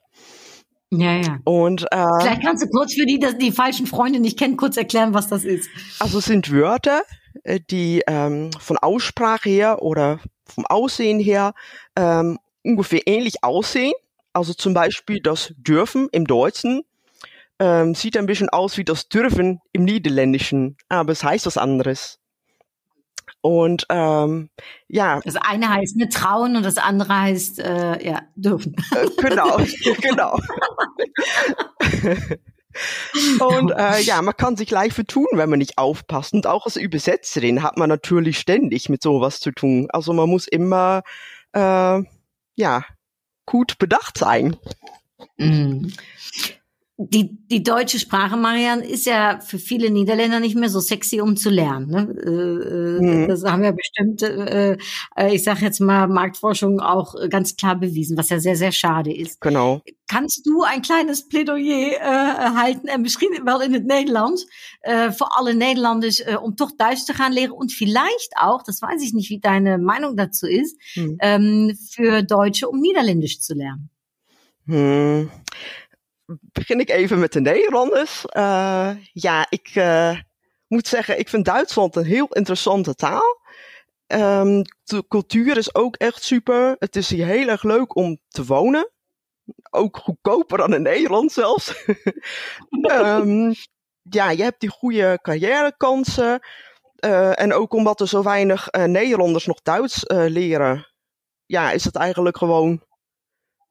Ja, 1.01 1.17
ja. 1.17 1.39
Und, 1.45 1.87
äh, 1.91 2.07
Vielleicht 2.21 2.43
kannst 2.43 2.65
du 2.65 2.69
kurz 2.69 2.95
für 2.95 3.07
die, 3.07 3.19
die 3.19 3.39
die 3.39 3.53
falschen 3.53 3.87
Freunde 3.87 4.21
nicht 4.21 4.39
kennen, 4.39 4.57
kurz 4.57 4.77
erklären, 4.77 5.15
was 5.15 5.29
das 5.29 5.45
ist. 5.45 5.69
Also 5.99 6.19
es 6.19 6.27
sind 6.27 6.51
Wörter, 6.53 7.03
äh, 7.43 7.61
die 7.71 8.03
ähm, 8.07 8.51
von 8.59 8.77
Aussprache 8.79 9.49
her 9.49 9.83
oder 9.83 10.21
vom 10.45 10.67
Aussehen 10.67 11.19
her 11.19 11.55
ähm, 11.97 12.39
ungefähr 12.63 13.07
ähnlich 13.07 13.43
aussehen. 13.43 13.95
Also 14.33 14.53
zum 14.55 14.75
Beispiel 14.75 15.21
das 15.21 15.55
dürfen 15.57 16.09
im 16.13 16.27
Deutschen 16.27 16.83
ähm, 17.59 17.95
sieht 17.95 18.17
ein 18.17 18.27
bisschen 18.27 18.49
aus 18.49 18.77
wie 18.79 18.85
das 18.85 19.09
dürfen 19.09 19.61
im 19.73 19.85
Niederländischen, 19.85 20.77
aber 20.89 21.13
es 21.13 21.23
heißt 21.23 21.47
was 21.47 21.57
anderes. 21.57 22.19
Und 23.45 23.85
ähm, 23.91 24.49
ja. 24.89 25.21
Das 25.23 25.37
eine 25.37 25.69
heißt 25.69 25.97
ne 25.97 26.09
trauen 26.09 26.57
und 26.57 26.65
das 26.65 26.79
andere 26.79 27.15
heißt 27.15 27.59
äh, 27.59 28.03
ja 28.03 28.23
dürfen. 28.37 28.75
Äh, 28.93 29.07
genau, 29.21 29.59
genau. 30.01 30.39
und 33.47 33.71
äh, 33.73 34.01
ja, 34.01 34.23
man 34.23 34.35
kann 34.35 34.57
sich 34.57 34.71
leicht 34.71 34.95
vertun, 34.95 35.27
wenn 35.33 35.51
man 35.51 35.59
nicht 35.59 35.77
aufpasst. 35.77 36.33
Und 36.33 36.47
auch 36.47 36.65
als 36.65 36.77
Übersetzerin 36.77 37.63
hat 37.63 37.77
man 37.77 37.91
natürlich 37.91 38.39
ständig 38.39 38.89
mit 38.89 39.03
sowas 39.03 39.41
zu 39.41 39.51
tun. 39.51 39.89
Also 39.91 40.15
man 40.15 40.31
muss 40.31 40.49
immer 40.49 41.03
äh, 41.53 42.03
ja 42.57 42.85
gut 43.45 43.77
bedacht 43.79 44.17
sein. 44.17 44.57
Mm. 45.37 45.89
Die, 47.09 47.39
die 47.49 47.63
deutsche 47.63 47.99
Sprache, 47.99 48.37
Marian, 48.37 48.81
ist 48.81 49.07
ja 49.07 49.41
für 49.41 49.59
viele 49.59 49.91
Niederländer 49.91 50.41
nicht 50.41 50.57
mehr 50.57 50.69
so 50.69 50.81
sexy, 50.81 51.21
um 51.21 51.37
zu 51.37 51.51
lernen. 51.51 51.91
Ne? 51.91 52.01
Äh, 52.25 53.05
mhm. 53.05 53.29
Das 53.29 53.45
haben 53.45 53.65
ja 53.65 53.73
bestimmt, 53.73 54.23
äh, 54.23 54.77
ich 55.31 55.45
sage 55.45 55.61
jetzt 55.63 55.81
mal, 55.81 56.09
Marktforschung 56.09 56.81
auch 56.81 57.15
ganz 57.31 57.57
klar 57.57 57.77
bewiesen, 57.77 58.17
was 58.17 58.31
ja 58.31 58.39
sehr, 58.39 58.57
sehr 58.57 58.73
schade 58.73 59.15
ist. 59.15 59.41
Genau. 59.41 59.83
Kannst 60.07 60.47
du 60.47 60.63
ein 60.63 60.83
kleines 60.83 61.29
Plädoyer 61.29 61.93
uh, 61.99 62.57
halten, 62.57 62.89
en 62.89 63.01
misschien 63.01 63.41
wel 63.45 63.63
in 63.63 63.73
het 63.73 63.87
Nederlands, 63.87 64.47
voor 65.17 65.29
alle 65.29 65.55
Nederlanders, 65.55 66.21
uh, 66.21 66.43
om 66.43 66.55
toch 66.57 66.77
Duits 66.77 67.07
te 67.07 67.15
gaan 67.15 67.33
leren 67.33 67.53
und 67.53 67.73
vielleicht 67.73 68.35
auch, 68.39 68.63
das 68.63 68.83
weiß 68.83 69.03
ich 69.03 69.15
nicht, 69.15 69.31
wie 69.31 69.41
deine 69.41 69.79
Meinung 69.79 70.17
dazu 70.17 70.47
ist, 70.47 70.77
mhm. 70.95 71.17
ähm, 71.21 71.79
für 71.91 72.23
Deutsche, 72.23 72.69
um 72.69 72.81
Niederländisch 72.81 73.41
zu 73.41 73.55
lernen? 73.55 73.91
Mhm. 74.67 75.31
Begin 76.27 76.81
ik 76.81 76.91
even 76.91 77.19
met 77.19 77.33
de 77.33 77.41
Nederlanders. 77.41 78.25
Uh, 78.37 78.91
ja, 79.13 79.47
ik 79.49 79.75
uh, 79.75 80.19
moet 80.67 80.89
zeggen, 80.89 81.19
ik 81.19 81.29
vind 81.29 81.45
Duitsland 81.45 81.97
een 81.97 82.05
heel 82.05 82.29
interessante 82.29 82.95
taal. 82.95 83.43
Um, 84.07 84.63
de 84.85 85.05
cultuur 85.09 85.57
is 85.57 85.75
ook 85.75 85.97
echt 85.97 86.23
super. 86.23 86.77
Het 86.79 86.97
is 86.97 87.11
hier 87.11 87.27
heel 87.27 87.49
erg 87.49 87.63
leuk 87.63 87.97
om 87.97 88.19
te 88.29 88.45
wonen. 88.45 88.91
Ook 89.71 89.97
goedkoper 89.97 90.59
dan 90.59 90.75
in 90.75 90.83
Nederland 90.83 91.33
zelfs. 91.33 91.85
um, 92.91 93.55
ja, 94.19 94.31
je 94.31 94.43
hebt 94.43 94.61
die 94.61 94.71
goede 94.71 95.19
carrièrekansen. 95.23 96.41
Uh, 97.05 97.41
en 97.41 97.53
ook 97.53 97.73
omdat 97.73 98.01
er 98.01 98.09
zo 98.09 98.23
weinig 98.23 98.71
Nederlanders 98.71 99.47
nog 99.47 99.63
Duits 99.63 100.03
leren, 100.07 100.95
ja, 101.47 101.71
is 101.71 101.85
het 101.85 101.97
eigenlijk 101.97 102.37
gewoon 102.37 102.83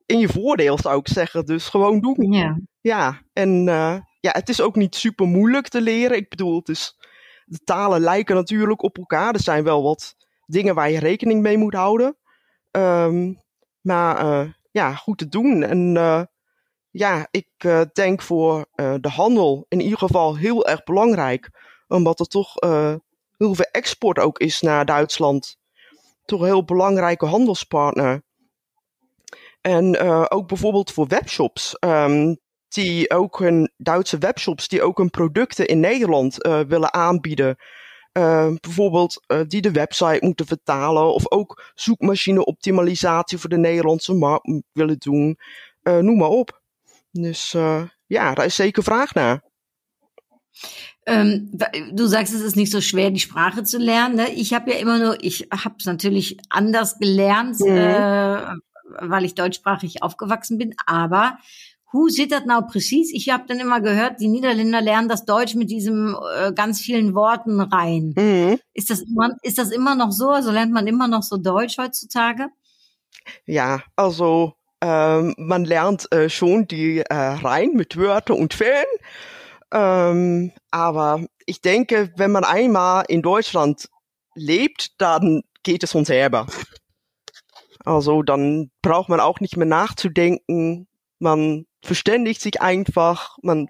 in 0.05 0.19
je 0.19 0.29
voordeel, 0.29 0.77
zou 0.77 1.00
ik 1.00 1.07
zeggen. 1.07 1.45
Dus 1.45 1.69
gewoon 1.69 2.00
doen. 2.00 2.31
Ja. 2.31 2.60
Ja, 2.81 3.22
en 3.33 3.63
ja, 4.19 4.31
het 4.31 4.50
is 4.50 4.62
ook 4.62 4.75
niet 4.75 4.95
super 4.95 5.27
moeilijk 5.27 5.67
te 5.67 5.81
leren. 5.81 6.17
Ik 6.17 6.29
bedoel, 6.29 6.55
het 6.55 6.69
is, 6.69 6.98
de 7.45 7.60
talen 7.63 8.01
lijken 8.01 8.36
natuurlijk 8.36 8.83
op 8.83 8.98
elkaar. 8.98 9.33
Er 9.33 9.39
zijn 9.39 9.63
wel 9.63 9.83
wat 9.83 10.15
dingen 10.45 10.75
waar 10.75 10.91
je 10.91 11.00
rekening 11.00 11.41
mee 11.41 11.57
moet 11.57 11.74
houden. 11.74 12.17
Um, 12.72 13.41
maar 13.81 14.57
ja, 14.72 14.93
goed 14.93 15.17
te 15.17 15.27
doen. 15.27 15.63
En 15.63 15.93
ja, 16.89 17.27
ik 17.31 17.48
uh, 17.65 17.81
denk 17.93 18.22
voor 18.22 18.65
de 18.75 19.10
handel 19.10 19.65
in 19.67 19.81
ieder 19.81 19.98
geval 19.98 20.38
heel 20.38 20.67
erg 20.67 20.83
belangrijk. 20.83 21.50
Omdat 21.88 22.19
er 22.19 22.27
toch 22.27 22.53
heel 23.38 23.55
veel 23.55 23.69
export 23.72 24.19
ook 24.19 24.39
is 24.39 24.62
naar 24.62 24.86
Duitsland. 24.86 25.57
Toch 26.25 26.39
een 26.39 26.45
heel 26.45 26.65
belangrijke 26.65 27.25
handelspartner. 27.25 28.24
En 29.63 30.00
ook 30.29 30.48
bijvoorbeeld 30.48 30.91
voor 30.91 31.08
webshops. 31.08 31.75
Um, 31.79 32.38
die 32.67 33.12
ook 33.12 33.39
hun 33.39 33.72
Duitse 33.77 34.17
webshops 34.17 34.67
die 34.67 34.82
ook 34.82 34.98
hun 34.98 35.10
producten 35.10 35.67
in 35.67 35.79
Nederland 35.79 36.38
willen 36.67 36.93
aanbieden. 36.93 37.55
bijvoorbeeld 38.62 39.25
die 39.48 39.62
de 39.62 39.72
website 39.72 40.25
moeten 40.25 40.46
vertalen. 40.46 41.13
Of 41.13 41.32
ook 41.32 41.72
zoekmachine 41.74 42.46
optimalisatie 42.46 43.38
voor 43.38 43.50
de 43.50 43.58
Nederlandse 43.58 44.13
markt 44.13 44.62
willen 44.72 44.98
doen. 44.98 45.38
noem 45.84 46.17
maar 46.17 46.29
op. 46.29 46.62
Dus 47.12 47.51
ja, 48.08 48.34
da 48.34 48.43
ist 48.43 48.55
zeker 48.55 48.84
vraag 48.84 49.13
naar. 49.13 49.43
Ähm, 51.05 51.51
du 51.91 52.08
sagst, 52.08 52.34
es 52.34 52.41
ist 52.41 52.55
nicht 52.55 52.72
so 52.72 52.79
schwer, 52.79 53.12
die 53.12 53.20
Sprache 53.20 53.63
zu 53.63 53.77
lernen. 53.77 54.15
Ne? 54.15 54.32
Ich 54.32 54.53
habe 54.53 54.72
ja 54.72 54.77
immer 54.77 55.00
nur, 55.00 55.22
ich 55.22 55.48
habe 55.51 55.75
es 55.77 55.86
natürlich 55.86 56.38
anders 56.50 56.98
gelernt, 56.98 57.60
mhm. 57.60 57.67
äh, 57.67 58.55
weil 59.00 59.25
ich 59.25 59.35
deutschsprachig 59.35 60.03
aufgewachsen 60.03 60.57
bin. 60.57 60.75
Aber 60.85 61.38
who 61.91 62.09
sieht 62.09 62.31
das 62.31 62.45
now 62.45 62.62
precies? 62.62 63.12
Ich 63.13 63.29
habe 63.29 63.45
dann 63.47 63.59
immer 63.59 63.79
gehört, 63.79 64.19
die 64.19 64.27
Niederländer 64.27 64.81
lernen 64.81 65.07
das 65.07 65.25
Deutsch 65.25 65.55
mit 65.55 65.69
diesem 65.69 66.17
äh, 66.38 66.51
ganz 66.51 66.81
vielen 66.81 67.13
Worten 67.13 67.62
rein. 67.62 68.13
Mhm. 68.17 68.59
Ist 68.73 68.89
das 68.89 69.01
immer, 69.01 69.38
ist 69.43 69.57
das 69.57 69.71
immer 69.71 69.95
noch 69.95 70.12
so? 70.12 70.29
Also 70.29 70.51
lernt 70.51 70.73
man 70.73 70.88
immer 70.88 71.07
noch 71.07 71.23
so 71.23 71.38
Deutsch 71.38 71.77
heutzutage? 71.77 72.47
Ja, 73.45 73.83
also 73.95 74.53
ähm, 74.81 75.33
man 75.38 75.63
lernt 75.63 76.12
äh, 76.12 76.29
schon 76.29 76.67
die 76.67 77.00
äh, 77.00 77.13
rein 77.13 77.73
mit 77.73 77.95
Wörter 77.95 78.35
und 78.35 78.53
Fällen. 78.53 78.85
Ähm, 79.71 80.51
aber 80.71 81.25
ich 81.45 81.62
denke, 81.62 82.12
wenn 82.17 82.31
man 82.31 82.43
einmal 82.43 83.05
in 83.07 83.21
Deutschland 83.21 83.88
lebt, 84.35 85.00
dann 85.00 85.43
geht 85.63 85.83
es 85.83 85.91
von 85.91 86.05
selber. 86.05 86.47
Also 87.83 88.23
dann 88.23 88.71
braucht 88.81 89.09
man 89.09 89.19
auch 89.19 89.39
nicht 89.39 89.57
mehr 89.57 89.67
nachzudenken. 89.67 90.87
Man 91.19 91.65
verständigt 91.81 92.41
sich 92.41 92.61
einfach, 92.61 93.37
man 93.41 93.67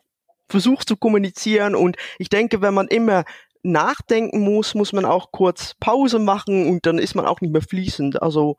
versucht 0.50 0.88
zu 0.88 0.98
kommunizieren 0.98 1.76
und 1.76 1.98
ich 2.20 2.30
denke, 2.30 2.62
wenn 2.62 2.74
man 2.74 2.88
immer 2.88 3.24
nachdenken 3.64 4.42
muss, 4.42 4.76
muss 4.76 4.94
man 4.94 5.06
auch 5.06 5.32
kurz 5.32 5.74
Pause 5.80 6.20
machen 6.20 6.68
und 6.68 6.86
dann 6.86 7.00
ist 7.00 7.16
man 7.16 7.26
auch 7.26 7.42
nicht 7.42 7.54
mehr 7.54 7.62
fließend. 7.62 8.22
Also 8.22 8.58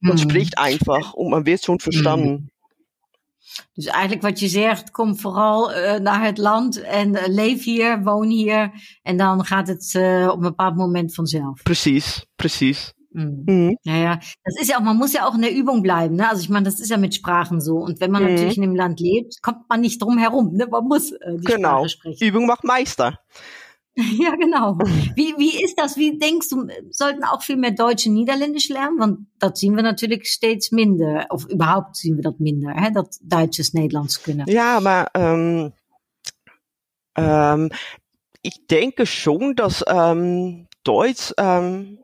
Man 0.00 0.12
hmm. 0.12 0.18
spricht 0.18 0.58
einfach 0.58 1.14
und 1.14 1.30
man 1.30 1.46
wird 1.46 1.64
schon 1.64 1.80
verstanden. 1.80 2.50
Dus 3.74 3.86
eigenlijk 3.86 4.22
wat 4.22 4.40
je 4.40 4.48
zegt, 4.48 4.90
kom 4.90 5.16
vooral 5.16 5.70
uh, 5.70 5.94
naar 5.94 6.24
het 6.24 6.38
land 6.38 6.80
en 6.80 7.14
uh, 7.14 7.26
leef 7.26 7.64
hier, 7.64 8.02
woon 8.02 8.28
hier. 8.28 8.72
En 9.02 9.16
dan 9.16 9.44
gaat 9.44 9.68
het 9.68 9.94
uh, 9.94 10.28
op 10.28 10.36
een 10.36 10.42
bepaald 10.42 10.76
moment 10.76 11.14
vanzelf. 11.14 11.62
Precies, 11.62 12.26
precies. 12.36 12.92
Mhm. 13.16 13.44
Mhm. 13.46 13.76
Ja, 13.82 13.96
ja. 13.96 14.20
Das 14.44 14.60
ist 14.60 14.68
ja 14.68 14.76
auch, 14.76 14.82
man 14.82 14.96
muss 14.96 15.14
ja 15.14 15.26
auch 15.26 15.34
in 15.34 15.42
der 15.42 15.54
Übung 15.54 15.82
bleiben. 15.82 16.16
Ne? 16.16 16.28
Also 16.28 16.42
ich 16.42 16.50
meine, 16.50 16.66
das 16.66 16.80
ist 16.80 16.90
ja 16.90 16.98
mit 16.98 17.14
Sprachen 17.14 17.60
so. 17.60 17.76
Und 17.78 18.00
wenn 18.00 18.10
man 18.10 18.22
mhm. 18.22 18.30
natürlich 18.30 18.56
in 18.56 18.62
dem 18.62 18.76
Land 18.76 19.00
lebt, 19.00 19.42
kommt 19.42 19.68
man 19.68 19.80
nicht 19.80 20.02
drum 20.02 20.18
herum. 20.18 20.52
Ne? 20.52 20.66
Man 20.66 20.84
muss 20.84 21.12
äh, 21.12 21.36
die 21.38 21.44
genau. 21.44 21.86
Sprache 21.86 21.88
sprechen. 21.88 22.24
Übung 22.24 22.46
macht 22.46 22.64
Meister. 22.64 23.18
Ja, 23.96 24.34
genau. 24.36 24.76
Wie, 25.16 25.34
wie 25.38 25.64
ist 25.64 25.76
das? 25.78 25.96
Wie 25.96 26.18
denkst 26.18 26.50
du, 26.50 26.66
sollten 26.90 27.24
auch 27.24 27.42
viel 27.42 27.56
mehr 27.56 27.70
Deutsche 27.70 28.10
Niederländisch 28.10 28.68
lernen? 28.68 28.98
Want 28.98 29.18
dat 29.38 29.56
zien 29.58 29.74
we 29.74 29.80
natuurlijk 29.80 30.26
steeds 30.26 30.70
minder. 30.70 31.24
Of 31.30 31.46
überhaupt 31.46 31.96
zien 31.96 32.16
we 32.16 32.20
dat 32.20 32.38
minder, 32.38 32.74
hè? 32.74 32.90
dat 32.90 33.18
Duitsers 33.22 33.72
Nederlands 33.72 34.20
kunnen. 34.20 34.46
Ja, 34.50 34.80
maar 34.80 35.08
ähm, 35.14 35.72
ähm, 37.14 37.70
ich 38.42 38.66
denke 38.66 39.06
schon, 39.06 39.54
dass 39.54 39.82
ähm, 39.86 40.66
Deutsch, 40.82 41.32
ähm, 41.38 41.98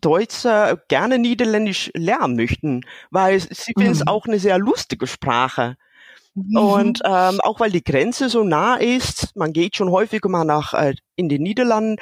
Deutsche 0.00 0.82
gerne 0.88 1.18
Niederländisch 1.18 1.90
lernen 1.94 2.36
möchten, 2.36 2.82
weil 3.10 3.40
sie 3.40 3.72
finden 3.72 3.92
es 3.92 4.00
mhm. 4.00 4.08
auch 4.08 4.26
eine 4.26 4.38
sehr 4.38 4.58
lustige 4.58 5.06
Sprache. 5.06 5.76
Mhm. 6.34 6.56
Und 6.56 7.02
ähm, 7.04 7.40
auch 7.40 7.60
weil 7.60 7.70
die 7.70 7.82
Grenze 7.84 8.28
so 8.28 8.44
nah 8.44 8.76
ist, 8.76 9.34
man 9.36 9.52
geht 9.52 9.76
schon 9.76 9.90
häufiger 9.90 10.28
mal 10.28 10.44
nach 10.44 10.74
äh, 10.74 10.94
in 11.16 11.28
den 11.28 11.42
Niederlanden, 11.42 11.96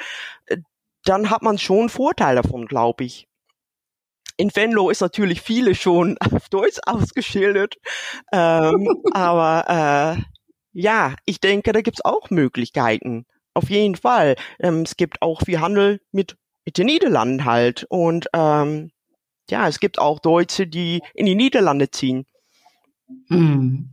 äh, 0.47 0.57
dann 1.05 1.29
hat 1.29 1.41
man 1.41 1.57
schon 1.57 1.89
Vorteil 1.89 2.35
davon, 2.35 2.65
glaube 2.65 3.05
ich. 3.05 3.27
In 4.37 4.53
Venlo 4.53 4.89
ist 4.89 4.99
natürlich 4.99 5.41
viele 5.41 5.73
schon 5.73 6.17
auf 6.19 6.49
Deutsch 6.49 6.79
ausgeschildert, 6.85 7.75
ähm, 8.33 8.89
aber 9.13 10.17
äh, 10.17 10.21
ja, 10.73 11.15
ich 11.25 11.39
denke, 11.39 11.71
da 11.71 11.79
gibt's 11.79 12.03
auch 12.03 12.29
Möglichkeiten. 12.29 13.25
Auf 13.53 13.69
jeden 13.69 13.95
Fall. 13.95 14.35
Ähm, 14.59 14.81
es 14.81 14.97
gibt 14.97 15.21
auch 15.21 15.43
viel 15.45 15.61
Handel 15.61 16.01
mit 16.11 16.35
den 16.65 16.85
Niederlanden 16.85 17.45
halt. 17.45 17.85
Und 17.89 18.27
ähm, 18.33 18.91
ja, 19.49 19.67
es 19.67 19.79
gibt 19.79 19.99
auch 19.99 20.19
Deutsche, 20.19 20.67
die 20.67 21.01
in 21.13 21.25
die 21.25 21.35
Niederlande 21.35 21.91
ziehen. 21.91 22.25
Hm. 23.27 23.89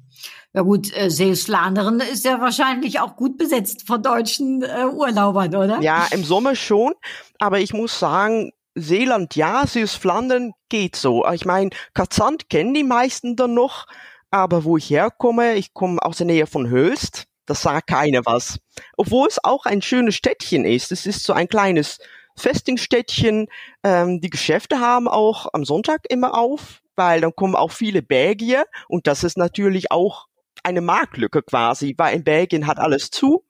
Ja 0.54 0.62
gut, 0.62 0.94
äh, 0.94 1.10
Seeschlanderen 1.10 2.00
ist 2.00 2.24
ja 2.24 2.40
wahrscheinlich 2.40 3.00
auch 3.00 3.16
gut 3.16 3.38
besetzt 3.38 3.86
von 3.86 4.02
deutschen 4.02 4.62
äh, 4.62 4.84
Urlaubern, 4.84 5.54
oder? 5.54 5.80
Ja, 5.80 6.08
im 6.10 6.24
Sommer 6.24 6.54
schon. 6.56 6.92
Aber 7.38 7.60
ich 7.60 7.72
muss 7.72 7.98
sagen, 7.98 8.52
Seeland 8.74 9.34
ja, 9.34 9.66
Süßflandern 9.66 10.52
geht 10.68 10.96
so. 10.96 11.26
Ich 11.32 11.44
meine, 11.44 11.70
Katzand 11.94 12.50
kennen 12.50 12.74
die 12.74 12.84
meisten 12.84 13.36
dann 13.36 13.54
noch. 13.54 13.86
Aber 14.30 14.64
wo 14.64 14.76
ich 14.76 14.88
herkomme, 14.88 15.54
ich 15.54 15.74
komme 15.74 16.02
aus 16.02 16.18
der 16.18 16.26
Nähe 16.26 16.46
von 16.46 16.68
Höchst, 16.68 17.26
das 17.46 17.62
sagt 17.62 17.88
keiner 17.88 18.24
was. 18.24 18.58
Obwohl 18.96 19.28
es 19.28 19.42
auch 19.42 19.66
ein 19.66 19.82
schönes 19.82 20.14
Städtchen 20.14 20.64
ist. 20.64 20.90
Es 20.92 21.06
ist 21.06 21.24
so 21.24 21.32
ein 21.32 21.48
kleines 21.48 21.98
Festingstädtchen. 22.36 23.48
Ähm, 23.82 24.20
die 24.20 24.30
Geschäfte 24.30 24.80
haben 24.80 25.08
auch 25.08 25.48
am 25.52 25.64
Sonntag 25.64 26.02
immer 26.08 26.36
auf, 26.38 26.82
weil 26.96 27.20
dann 27.20 27.34
kommen 27.34 27.56
auch 27.56 27.72
viele 27.72 28.02
Belgier 28.02 28.66
und 28.88 29.06
das 29.06 29.24
ist 29.24 29.38
natürlich 29.38 29.90
auch 29.90 30.26
eine 30.62 30.80
Marktlücke 30.80 31.42
quasi, 31.42 31.94
weil 31.96 32.14
in 32.16 32.24
Belgien 32.24 32.66
hat 32.66 32.78
alles 32.78 33.10
zu. 33.10 33.44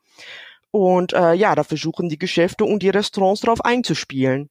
Und 0.71 1.13
äh, 1.13 1.35
ja, 1.35 1.55
da 1.55 1.65
versuchen 1.65 2.09
die 2.09 2.19
Geschäfte 2.19 2.65
und 2.65 2.83
die 2.83 2.89
Restaurants 2.89 3.43
drauf 3.43 3.65
einzuspielen. 3.65 4.49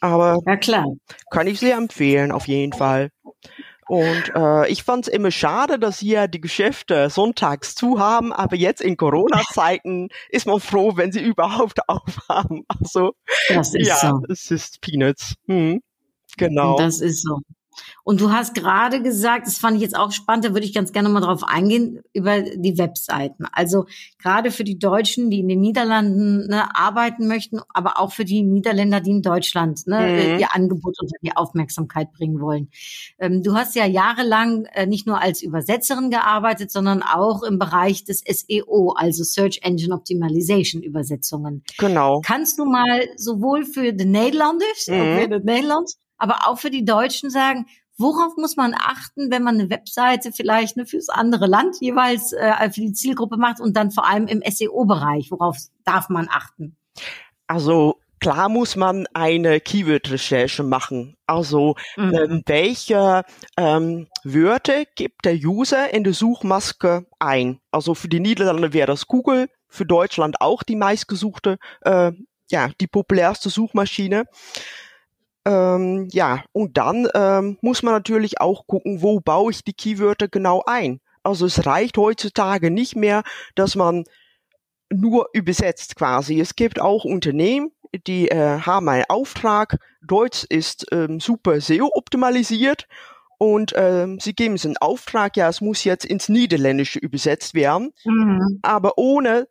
Aber 0.00 0.38
ja, 0.46 0.56
klar. 0.56 0.84
kann 1.30 1.46
ich 1.46 1.58
sehr 1.58 1.76
empfehlen, 1.76 2.30
auf 2.30 2.46
jeden 2.46 2.72
Fall. 2.72 3.10
Und 3.86 4.32
äh, 4.34 4.68
ich 4.68 4.82
fand 4.82 5.06
es 5.06 5.12
immer 5.12 5.30
schade, 5.30 5.78
dass 5.78 5.98
hier 5.98 6.28
die 6.28 6.40
Geschäfte 6.40 7.10
sonntags 7.10 7.74
zu 7.74 7.98
haben, 7.98 8.32
aber 8.32 8.56
jetzt 8.56 8.80
in 8.80 8.96
Corona-Zeiten 8.96 10.08
ist 10.30 10.46
man 10.46 10.60
froh, 10.60 10.96
wenn 10.96 11.12
sie 11.12 11.22
überhaupt 11.24 11.88
aufhaben. 11.88 12.64
Also 12.68 13.12
das 13.48 13.74
ist 13.74 13.88
ja, 13.88 13.96
so. 13.96 14.22
es 14.28 14.50
ist 14.50 14.80
Peanuts. 14.80 15.34
Hm, 15.46 15.82
genau. 16.36 16.78
Das 16.78 17.00
ist 17.00 17.22
so. 17.22 17.40
Und 18.02 18.20
du 18.20 18.30
hast 18.30 18.54
gerade 18.54 19.02
gesagt, 19.02 19.46
das 19.46 19.58
fand 19.58 19.76
ich 19.76 19.82
jetzt 19.82 19.96
auch 19.96 20.12
spannend, 20.12 20.44
da 20.44 20.54
würde 20.54 20.66
ich 20.66 20.74
ganz 20.74 20.92
gerne 20.92 21.08
mal 21.08 21.20
drauf 21.20 21.44
eingehen, 21.44 22.00
über 22.12 22.42
die 22.42 22.78
Webseiten. 22.78 23.46
Also 23.52 23.86
gerade 24.18 24.50
für 24.50 24.64
die 24.64 24.78
Deutschen, 24.78 25.30
die 25.30 25.40
in 25.40 25.48
den 25.48 25.60
Niederlanden 25.60 26.46
ne, 26.48 26.74
arbeiten 26.76 27.26
möchten, 27.26 27.60
aber 27.72 27.98
auch 27.98 28.12
für 28.12 28.24
die 28.24 28.42
Niederländer, 28.42 29.00
die 29.00 29.10
in 29.10 29.22
Deutschland 29.22 29.86
ne, 29.86 30.34
mhm. 30.34 30.40
ihr 30.40 30.54
Angebot 30.54 30.96
unter 31.00 31.16
die 31.22 31.36
Aufmerksamkeit 31.36 32.12
bringen 32.12 32.40
wollen. 32.40 32.68
Ähm, 33.18 33.42
du 33.42 33.54
hast 33.54 33.74
ja 33.74 33.86
jahrelang 33.86 34.66
äh, 34.66 34.86
nicht 34.86 35.06
nur 35.06 35.20
als 35.20 35.42
Übersetzerin 35.42 36.10
gearbeitet, 36.10 36.70
sondern 36.70 37.02
auch 37.02 37.42
im 37.42 37.58
Bereich 37.58 38.04
des 38.04 38.20
SEO, 38.20 38.94
also 38.96 39.24
Search 39.24 39.60
Engine 39.62 39.94
Optimization 39.94 40.82
Übersetzungen. 40.82 41.62
Genau. 41.78 42.20
Kannst 42.24 42.58
du 42.58 42.64
mal 42.64 43.08
sowohl 43.16 43.64
für 43.64 43.92
die 43.92 44.04
Nederlanders, 44.04 44.86
mhm. 44.88 45.18
für 45.18 45.40
die 45.40 45.44
Nederlands, 45.44 45.98
aber 46.24 46.48
auch 46.48 46.58
für 46.58 46.70
die 46.70 46.86
Deutschen 46.86 47.28
sagen, 47.28 47.66
worauf 47.98 48.36
muss 48.38 48.56
man 48.56 48.74
achten, 48.74 49.30
wenn 49.30 49.42
man 49.42 49.60
eine 49.60 49.68
Webseite 49.68 50.32
vielleicht 50.32 50.78
ne, 50.78 50.86
fürs 50.86 51.10
andere 51.10 51.46
Land 51.46 51.76
jeweils 51.80 52.32
äh, 52.32 52.70
für 52.70 52.80
die 52.80 52.94
Zielgruppe 52.94 53.36
macht 53.36 53.60
und 53.60 53.76
dann 53.76 53.90
vor 53.90 54.08
allem 54.08 54.26
im 54.26 54.42
SEO-Bereich, 54.42 55.30
worauf 55.30 55.58
darf 55.84 56.08
man 56.08 56.28
achten? 56.30 56.76
Also 57.46 58.00
klar 58.20 58.48
muss 58.48 58.74
man 58.74 59.06
eine 59.12 59.60
Keyword-Recherche 59.60 60.62
machen. 60.62 61.14
Also 61.26 61.76
Mhm. 61.98 62.14
ähm, 62.14 62.42
welche 62.46 63.22
ähm, 63.58 64.08
Wörter 64.24 64.84
gibt 64.96 65.26
der 65.26 65.34
User 65.34 65.92
in 65.92 66.04
der 66.04 66.14
Suchmaske 66.14 67.06
ein? 67.18 67.60
Also 67.70 67.94
für 67.94 68.08
die 68.08 68.20
Niederlande 68.20 68.72
wäre 68.72 68.86
das 68.86 69.06
Google, 69.06 69.50
für 69.68 69.84
Deutschland 69.84 70.40
auch 70.40 70.62
die 70.62 70.76
meistgesuchte, 70.76 71.58
äh, 71.82 72.12
ja, 72.50 72.70
die 72.80 72.86
populärste 72.86 73.50
Suchmaschine. 73.50 74.24
Ähm, 75.46 76.08
ja, 76.10 76.42
und 76.52 76.76
dann 76.78 77.08
ähm, 77.14 77.58
muss 77.60 77.82
man 77.82 77.94
natürlich 77.94 78.40
auch 78.40 78.66
gucken, 78.66 79.02
wo 79.02 79.20
baue 79.20 79.50
ich 79.52 79.62
die 79.62 79.74
Keywörter 79.74 80.28
genau 80.28 80.62
ein. 80.66 81.00
Also 81.22 81.46
es 81.46 81.66
reicht 81.66 81.96
heutzutage 81.98 82.70
nicht 82.70 82.96
mehr, 82.96 83.22
dass 83.54 83.76
man 83.76 84.04
nur 84.92 85.28
übersetzt 85.32 85.96
quasi. 85.96 86.40
Es 86.40 86.56
gibt 86.56 86.80
auch 86.80 87.04
Unternehmen, 87.04 87.72
die 88.06 88.28
äh, 88.28 88.60
haben 88.60 88.88
einen 88.88 89.04
Auftrag. 89.08 89.78
Deutsch 90.02 90.44
ist 90.48 90.86
ähm, 90.92 91.20
super 91.20 91.60
SEO 91.60 91.90
optimalisiert 91.94 92.86
und 93.38 93.72
ähm, 93.76 94.20
sie 94.20 94.34
geben 94.34 94.54
es 94.54 94.64
einen 94.64 94.76
Auftrag. 94.76 95.36
Ja, 95.36 95.48
es 95.48 95.60
muss 95.60 95.84
jetzt 95.84 96.04
ins 96.04 96.28
Niederländische 96.28 96.98
übersetzt 96.98 97.54
werden, 97.54 97.92
Mhm. 98.04 98.60
aber 98.62 98.98
ohne 98.98 99.48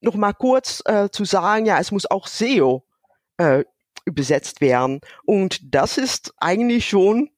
noch 0.00 0.14
mal 0.14 0.34
kurz 0.34 0.82
äh, 0.86 1.08
zu 1.10 1.24
sagen, 1.24 1.66
ja, 1.66 1.78
es 1.78 1.90
muss 1.90 2.10
auch 2.10 2.26
SEO 2.26 2.84
äh, 3.38 3.64
übersetzt 4.04 4.60
werden. 4.60 5.00
Und 5.24 5.74
das 5.74 5.98
ist 5.98 6.34
eigentlich 6.38 6.88
schon 6.88 7.30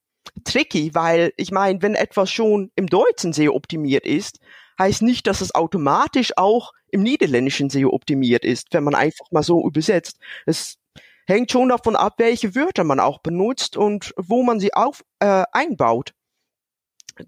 tricky, 0.43 0.93
weil 0.93 1.33
ich 1.37 1.51
meine, 1.51 1.81
wenn 1.81 1.95
etwas 1.95 2.31
schon 2.31 2.71
im 2.75 2.87
Deutschen 2.87 3.33
SEO 3.33 3.53
optimiert 3.53 4.05
ist, 4.05 4.39
heißt 4.79 5.01
nicht, 5.01 5.27
dass 5.27 5.41
es 5.41 5.55
automatisch 5.55 6.33
auch 6.37 6.73
im 6.89 7.03
Niederländischen 7.03 7.69
SEO 7.69 7.89
optimiert 7.89 8.45
ist, 8.45 8.67
wenn 8.71 8.83
man 8.83 8.95
einfach 8.95 9.25
mal 9.31 9.43
so 9.43 9.65
übersetzt. 9.65 10.19
Es 10.45 10.77
hängt 11.25 11.51
schon 11.51 11.69
davon 11.69 11.95
ab, 11.95 12.15
welche 12.17 12.55
Wörter 12.55 12.83
man 12.83 12.99
auch 12.99 13.19
benutzt 13.19 13.75
und 13.75 14.13
wo 14.17 14.43
man 14.43 14.59
sie 14.59 14.73
auf, 14.73 15.03
äh, 15.19 15.43
einbaut. 15.51 16.13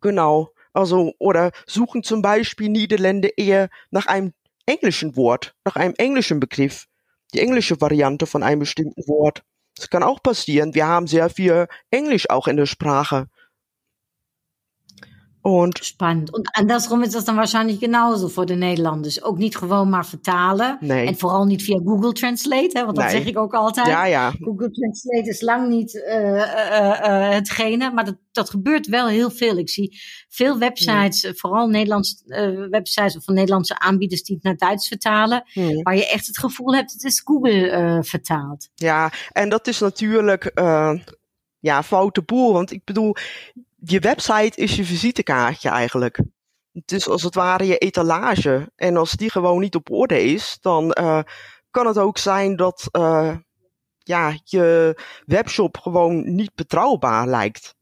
Genau. 0.02 0.52
Also, 0.74 1.14
oder 1.18 1.52
suchen 1.66 2.04
zum 2.04 2.22
Beispiel 2.22 2.70
Niederländer 2.70 3.30
eher 3.38 3.70
nach 3.90 4.06
einem 4.06 4.34
englischen 4.66 5.16
Wort, 5.16 5.56
nach 5.66 5.76
einem 5.76 5.96
englischen 5.98 6.40
Begriff, 6.40 6.86
die 7.34 7.40
englische 7.40 7.80
Variante 7.82 8.26
von 8.26 8.44
einem 8.44 8.60
bestimmten 8.60 9.08
Wort. 9.08 9.44
Das 9.76 9.90
kann 9.90 10.04
auch 10.04 10.22
passieren. 10.22 10.74
Wir 10.74 10.88
haben 10.88 11.08
sehr 11.08 11.30
viel 11.30 11.68
Englisch 11.90 12.30
auch 12.30 12.48
in 12.48 12.58
der 12.58 12.66
Sprache. 12.66 13.28
Und 15.42 15.84
Spannend. 15.84 16.34
Und 16.34 16.48
andersrum 16.52 17.02
is 17.02 17.12
dat 17.12 17.26
dan 17.26 17.36
waarschijnlijk 17.36 17.80
genauso 17.80 18.28
voor 18.28 18.46
de 18.46 18.56
Nederlanders. 18.56 19.24
Ook 19.24 19.38
niet 19.38 19.56
gewoon 19.56 19.90
maar 19.90 20.06
vertalen. 20.06 20.78
nee. 20.80 21.08
En 21.08 21.18
vooral 21.18 21.46
niet 21.46 21.64
via 21.64 21.80
Google 21.86 22.12
Translate, 22.12 22.70
hè, 22.78 22.86
want 22.86 22.96
dat 22.96 23.12
zeg 23.12 23.26
ik 23.26 23.38
ook 23.38 23.54
altijd. 23.54 23.88
Ja, 23.88 24.06
ja. 24.06 24.32
Google 24.40 24.72
Translate 24.72 25.30
is 25.30 25.42
lang 25.42 25.70
niet 25.70 26.04
eh, 26.04 26.42
eh, 26.42 27.06
eh, 27.06 27.34
hetgene, 27.34 27.92
maar 27.92 28.06
dat, 28.06 28.18
dat 28.32 28.50
gebeurt 28.50 28.88
wel 28.88 29.08
heel 29.08 29.32
veel. 29.32 29.58
Ik 29.58 29.70
zie 29.70 30.00
veel 30.30 30.58
websites, 30.58 31.32
vooral 31.36 31.68
Nederlands, 31.68 32.24
eh, 32.26 32.68
websites 32.70 33.18
of 33.18 33.24
van 33.24 33.34
Nederlandse 33.34 33.80
aanbieders 33.80 34.24
die 34.24 34.36
het 34.36 34.44
naar 34.44 34.58
Duits 34.58 34.88
vertalen, 34.88 35.44
waar 35.84 35.96
je 35.96 36.10
echt 36.10 36.28
het 36.28 36.40
gevoel 36.40 36.76
hebt, 36.76 36.92
het 36.92 37.04
is 37.04 37.22
Google 37.26 38.04
vertaald. 38.04 38.70
Ja, 38.76 39.12
en 39.32 39.50
dat 39.50 39.68
is 39.68 39.80
natuurlijk 39.80 40.52
ja, 41.60 41.84
foute 41.84 42.22
boel. 42.22 42.54
Want 42.54 42.72
ik 42.72 42.84
bedoel, 42.84 43.16
je 43.82 44.00
website 44.00 44.62
is 44.62 44.76
je 44.76 44.86
visitekaartje 44.86 45.70
eigenlijk. 45.70 46.20
Het 46.72 46.92
is 46.92 47.08
als 47.08 47.24
het 47.24 47.36
ware 47.36 47.66
je 47.66 47.78
etalage. 47.78 48.72
En 48.76 48.98
als 48.98 49.12
die 49.12 49.32
gewoon 49.32 49.60
niet 49.60 49.76
op 49.76 49.92
orde 49.92 50.24
is, 50.24 50.58
dan 50.62 50.92
eh, 50.92 51.20
kan 51.70 51.88
het 51.88 51.98
ook 51.98 52.18
zijn 52.18 52.56
dat 52.56 52.88
eh, 52.92 53.36
ja, 53.98 54.40
je 54.44 54.98
webshop 55.26 55.78
gewoon 55.78 56.36
niet 56.36 56.56
betrouwbaar 56.56 57.28
lijkt. 57.28 57.76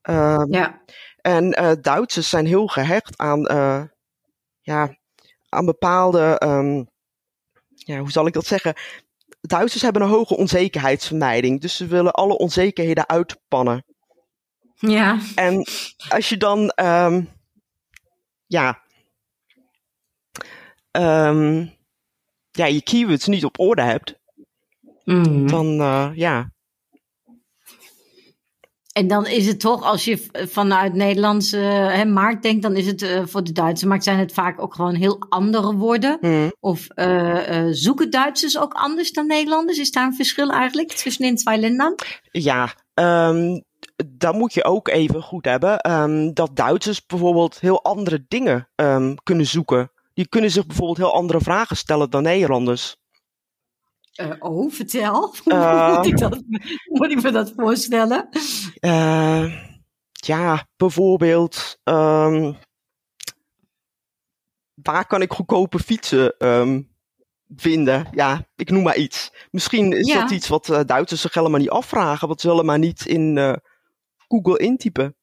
Ehm, 0.00 0.52
Ja. 0.52 0.82
en 1.16 1.52
eh, 1.52 1.72
Duitsers 1.80 2.28
zijn 2.28 2.46
heel 2.46 2.66
gehecht 2.66 3.18
aan, 3.18 3.40
ja, 4.60 4.96
aan 5.48 5.64
bepaalde, 5.64 6.38
ehm, 6.38 6.84
ja, 7.74 7.98
hoe 7.98 8.10
zal 8.10 8.26
ik 8.26 8.32
dat 8.32 8.46
zeggen? 8.46 8.74
Duitsers 9.40 9.82
hebben 9.82 10.02
een 10.02 10.08
hoge 10.08 10.36
onzekerheidsvermijding. 10.36 11.60
Dus 11.60 11.76
ze 11.76 11.86
willen 11.86 12.12
alle 12.12 12.38
onzekerheden 12.38 13.08
uitpannen. 13.08 13.84
Ja. 14.90 15.18
En 15.34 15.66
als 16.08 16.28
je 16.28 16.36
dan, 16.36 16.68
ehm, 16.68 17.22
ja, 18.46 18.82
ehm, 20.90 21.66
ja, 22.50 22.66
je 22.66 22.82
keywords 22.82 23.26
niet 23.26 23.44
op 23.44 23.58
orde 23.58 23.82
hebt, 23.82 24.14
Mhm. 25.04 25.46
dan, 25.46 25.80
eh, 25.80 26.10
ja, 26.14 26.52
En 28.92 29.06
dan 29.06 29.26
is 29.26 29.46
het 29.46 29.60
toch, 29.60 29.82
als 29.82 30.04
je 30.04 30.26
vanuit 30.32 30.94
Nederlandse 30.94 31.56
hè, 31.58 32.04
markt 32.04 32.42
denkt, 32.42 32.62
dan 32.62 32.76
is 32.76 32.86
het 32.86 33.02
eh, 33.02 33.22
voor 33.26 33.44
de 33.44 33.52
Duitse 33.52 33.86
markt 33.86 34.04
zijn 34.04 34.18
het 34.18 34.32
vaak 34.32 34.60
ook 34.62 34.74
gewoon 34.74 34.94
heel 34.94 35.26
andere 35.28 35.74
woorden. 35.74 36.18
hm, 36.20 36.50
Of 36.60 36.88
eh, 36.88 37.58
eh, 37.58 37.66
zoeken 37.70 38.10
Duitsers 38.10 38.58
ook 38.58 38.72
anders 38.72 39.12
dan 39.12 39.26
Nederlanders? 39.26 39.78
Is 39.78 39.90
daar 39.90 40.06
een 40.06 40.14
verschil 40.14 40.50
eigenlijk 40.50 40.92
tussen 40.92 41.24
in 41.26 41.36
twee 41.36 41.60
landen? 41.60 41.94
ja, 42.30 42.74
ehm, 42.94 43.60
dat 44.06 44.34
moet 44.34 44.54
je 44.54 44.64
ook 44.64 44.88
even 44.88 45.22
goed 45.22 45.44
hebben. 45.44 45.78
ehm, 45.80 46.32
dat 46.32 46.56
Duitsers 46.56 47.06
bijvoorbeeld 47.06 47.60
heel 47.60 47.82
andere 47.84 48.24
dingen 48.28 48.68
ehm, 48.74 49.14
kunnen 49.22 49.46
zoeken. 49.46 49.92
Die 50.14 50.28
kunnen 50.28 50.50
zich 50.50 50.66
bijvoorbeeld 50.66 50.98
heel 50.98 51.12
andere 51.14 51.40
vragen 51.40 51.76
stellen 51.76 52.10
dan 52.10 52.22
Nederlanders. 52.22 52.96
Eh, 54.14 54.30
oh, 54.38 54.72
vertel. 54.72 55.34
Hoe 55.44 55.52
Eh. 55.52 55.96
moet, 55.96 56.06
ik 56.06 56.18
dat, 56.18 56.32
hoe 56.34 56.98
moet 56.98 57.10
ik 57.10 57.22
me 57.22 57.30
dat 57.30 57.52
voorstellen? 57.56 58.28
Eh, 58.80 59.62
ja, 60.10 60.66
bijvoorbeeld, 60.76 61.78
ehm, 61.82 62.52
waar 64.74 65.06
kan 65.06 65.22
ik 65.22 65.32
goedkope 65.32 65.78
fietsen 65.78 66.36
ehm, 66.38 66.82
vinden? 67.56 68.06
Ja, 68.12 68.46
ik 68.56 68.70
noem 68.70 68.82
maar 68.82 68.96
iets. 68.96 69.32
Misschien 69.50 69.92
is 69.92 70.06
Ja. 70.06 70.20
dat 70.20 70.30
iets 70.30 70.48
wat 70.48 70.68
eh, 70.68 70.80
Duitsers 70.86 71.20
zich 71.20 71.34
helemaal 71.34 71.60
niet 71.60 71.70
afvragen, 71.70 72.28
wat 72.28 72.40
ze 72.40 72.50
helemaal 72.50 72.76
niet 72.76 73.06
in 73.06 73.38
Google 74.28 74.58
intypen. 74.58 75.14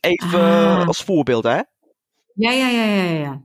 Even 0.00 0.40
Ah. 0.40 0.86
als 0.86 1.02
voorbeeld, 1.04 1.44
hè? 1.44 1.60
Ja, 2.34 2.50
ja, 2.52 2.68
ja, 2.68 2.84
ja, 2.84 3.02
ja. 3.02 3.42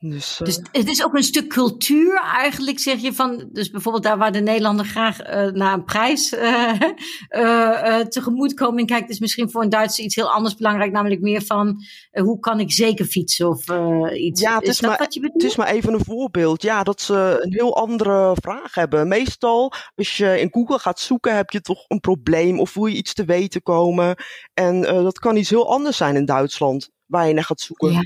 Dus, 0.00 0.40
eh, 0.40 0.46
Dus 0.46 0.60
het 0.72 0.88
is 0.88 1.04
ook 1.04 1.14
een 1.14 1.22
stuk 1.22 1.48
cultuur 1.48 2.20
eigenlijk, 2.34 2.78
zeg 2.78 3.00
je 3.00 3.12
van. 3.12 3.48
Dus 3.52 3.70
bijvoorbeeld 3.70 4.04
daar 4.04 4.18
waar 4.18 4.32
de 4.32 4.40
Nederlander 4.40 4.84
graag 4.86 5.20
eh, 5.20 5.46
naar 5.46 5.72
een 5.74 5.84
prijs 5.84 6.32
eh 6.32 6.80
eh, 7.28 7.98
eh, 7.98 8.06
tegemoetkoming 8.06 8.86
kijkt, 8.86 9.10
is 9.10 9.18
misschien 9.18 9.50
voor 9.50 9.62
een 9.62 9.68
Duitser 9.68 10.04
iets 10.04 10.14
heel 10.14 10.30
anders 10.30 10.54
belangrijk. 10.54 10.92
Namelijk 10.92 11.20
meer 11.20 11.42
van 11.42 11.76
hoe 12.10 12.38
kan 12.38 12.60
ik 12.60 12.72
zeker 12.72 13.04
fietsen 13.04 13.48
of 13.48 13.64
iets. 14.12 14.40
Ja, 14.40 14.54
het 14.58 14.68
is, 14.68 14.80
maar- 14.80 14.98
wat 14.98 15.14
je 15.14 15.30
Het 15.32 15.42
is 15.42 15.56
maar 15.56 15.68
even 15.68 15.92
een 15.92 16.04
voorbeeld. 16.04 16.62
Ja, 16.62 16.82
dat 16.82 17.00
ze 17.00 17.38
een 17.40 17.52
heel 17.52 17.76
andere 17.76 18.36
vraag 18.40 18.74
hebben. 18.74 19.08
Meestal, 19.08 19.72
als 19.94 20.16
je 20.16 20.40
in 20.40 20.48
Google 20.50 20.78
gaat 20.78 20.98
zoeken, 21.00 21.36
heb 21.36 21.50
je 21.50 21.60
toch 21.60 21.84
een 21.88 22.00
probleem 22.00 22.60
of 22.60 22.74
wil 22.74 22.86
je 22.86 22.96
iets 22.96 23.14
te 23.14 23.24
weten 23.24 23.62
komen. 23.62 24.16
En 24.54 24.80
dat 24.82 25.18
kan 25.18 25.36
iets 25.36 25.50
heel 25.50 25.72
anders 25.72 25.96
zijn 25.96 26.16
in 26.16 26.24
Duitsland, 26.24 26.90
waar 27.06 27.28
je 27.28 27.34
naar 27.34 27.44
gaat 27.44 27.60
zoeken. 27.60 27.92
Ja, 27.92 28.00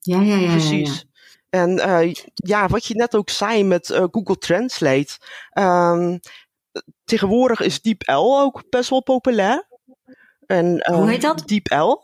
ja, 0.00 0.20
ja, 0.20 0.22
ja, 0.22 0.34
ja, 0.34 0.40
ja. 0.40 0.50
Precies. 0.50 1.04
En 1.50 1.78
eh, 1.78 2.12
ja, 2.34 2.68
wat 2.68 2.84
je 2.86 2.94
net 2.94 3.14
ook 3.16 3.30
zei 3.30 3.64
met 3.64 3.90
eh, 3.90 4.04
Google 4.10 4.38
Translate. 4.38 5.18
ehm, 5.50 6.18
tegenwoordig 7.04 7.60
is 7.60 7.82
DeepL 7.82 8.40
ook 8.40 8.62
best 8.70 8.90
wel 8.90 9.02
populair. 9.02 9.68
En, 10.46 10.78
eh, 10.78 10.94
Hoe 10.94 11.10
heet 11.10 11.22
dat? 11.22 11.42
DeepL. 11.46 11.96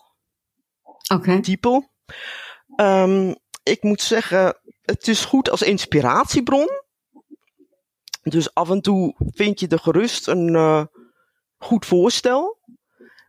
Oké. 1.14 1.40
DeepL. 1.40 1.80
Ehm, 2.76 3.34
ik 3.62 3.82
moet 3.82 4.00
zeggen, 4.00 4.56
het 4.82 5.08
is 5.08 5.24
goed 5.24 5.50
als 5.50 5.62
inspiratiebron. 5.62 6.68
Dus 8.22 8.54
af 8.54 8.70
en 8.70 8.80
toe 8.80 9.14
vind 9.18 9.60
je 9.60 9.68
er 9.68 9.78
gerust 9.78 10.26
een 10.26 10.54
eh, 10.54 10.84
goed 11.58 11.86
voorstel. 11.86 12.58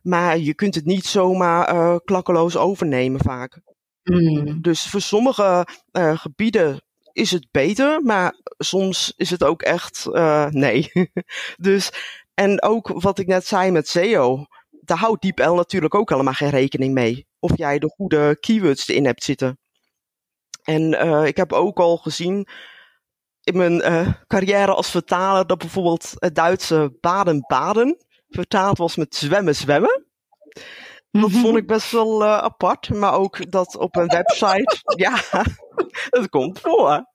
Maar 0.02 0.38
je 0.38 0.54
kunt 0.54 0.74
het 0.74 0.84
niet 0.84 1.06
zomaar 1.06 2.00
klakkeloos 2.00 2.56
overnemen 2.56 3.20
vaak. 3.20 3.60
Mm. 4.08 4.62
Dus 4.62 4.86
voor 4.86 5.00
sommige 5.00 5.66
eh, 5.90 6.18
gebieden 6.18 6.82
is 7.12 7.30
het 7.30 7.46
beter, 7.50 8.02
maar 8.02 8.34
soms 8.58 9.12
is 9.16 9.30
het 9.30 9.44
ook 9.44 9.62
echt 9.62 10.06
eh, 10.12 10.46
nee. 10.46 10.90
dus, 11.56 11.90
en 12.34 12.62
ook 12.62 12.88
wat 12.88 13.18
ik 13.18 13.26
net 13.26 13.46
zei 13.46 13.70
met 13.70 13.88
SEO, 13.88 14.44
daar 14.70 14.98
houdt 14.98 15.22
DeepL 15.22 15.54
natuurlijk 15.54 15.94
ook 15.94 16.10
helemaal 16.10 16.32
geen 16.32 16.50
rekening 16.50 16.94
mee. 16.94 17.26
Of 17.38 17.56
jij 17.56 17.78
de 17.78 17.88
goede 17.96 18.36
keywords 18.40 18.88
erin 18.88 19.04
hebt 19.04 19.24
zitten. 19.24 19.58
En 20.62 20.98
eh, 20.98 21.24
ik 21.24 21.36
heb 21.36 21.52
ook 21.52 21.78
al 21.78 21.96
gezien 21.96 22.48
in 23.42 23.56
mijn 23.56 23.82
carrière 24.26 24.74
als 24.74 24.90
vertaler 24.90 25.46
dat 25.46 25.58
bijvoorbeeld 25.58 26.12
het 26.14 26.34
Duitse 26.34 26.96
baden-baden 27.00 27.96
vertaald 28.28 28.78
was 28.78 28.96
met 28.96 29.14
zwemmen 29.14 29.54
zwemmen. 29.54 30.06
Dat 31.10 31.30
Mhm. 31.30 31.40
vond 31.40 31.56
ik 31.56 31.66
best 31.66 31.90
wel 31.90 32.22
eh, 32.24 32.38
apart. 32.38 32.88
Maar 32.94 33.12
ook 33.14 33.50
dat 33.50 33.76
op 33.76 33.96
een 33.96 34.06
website. 34.08 34.76
ja, 35.06 35.14
het 36.10 36.28
komt 36.28 36.60
voor. 36.60 37.06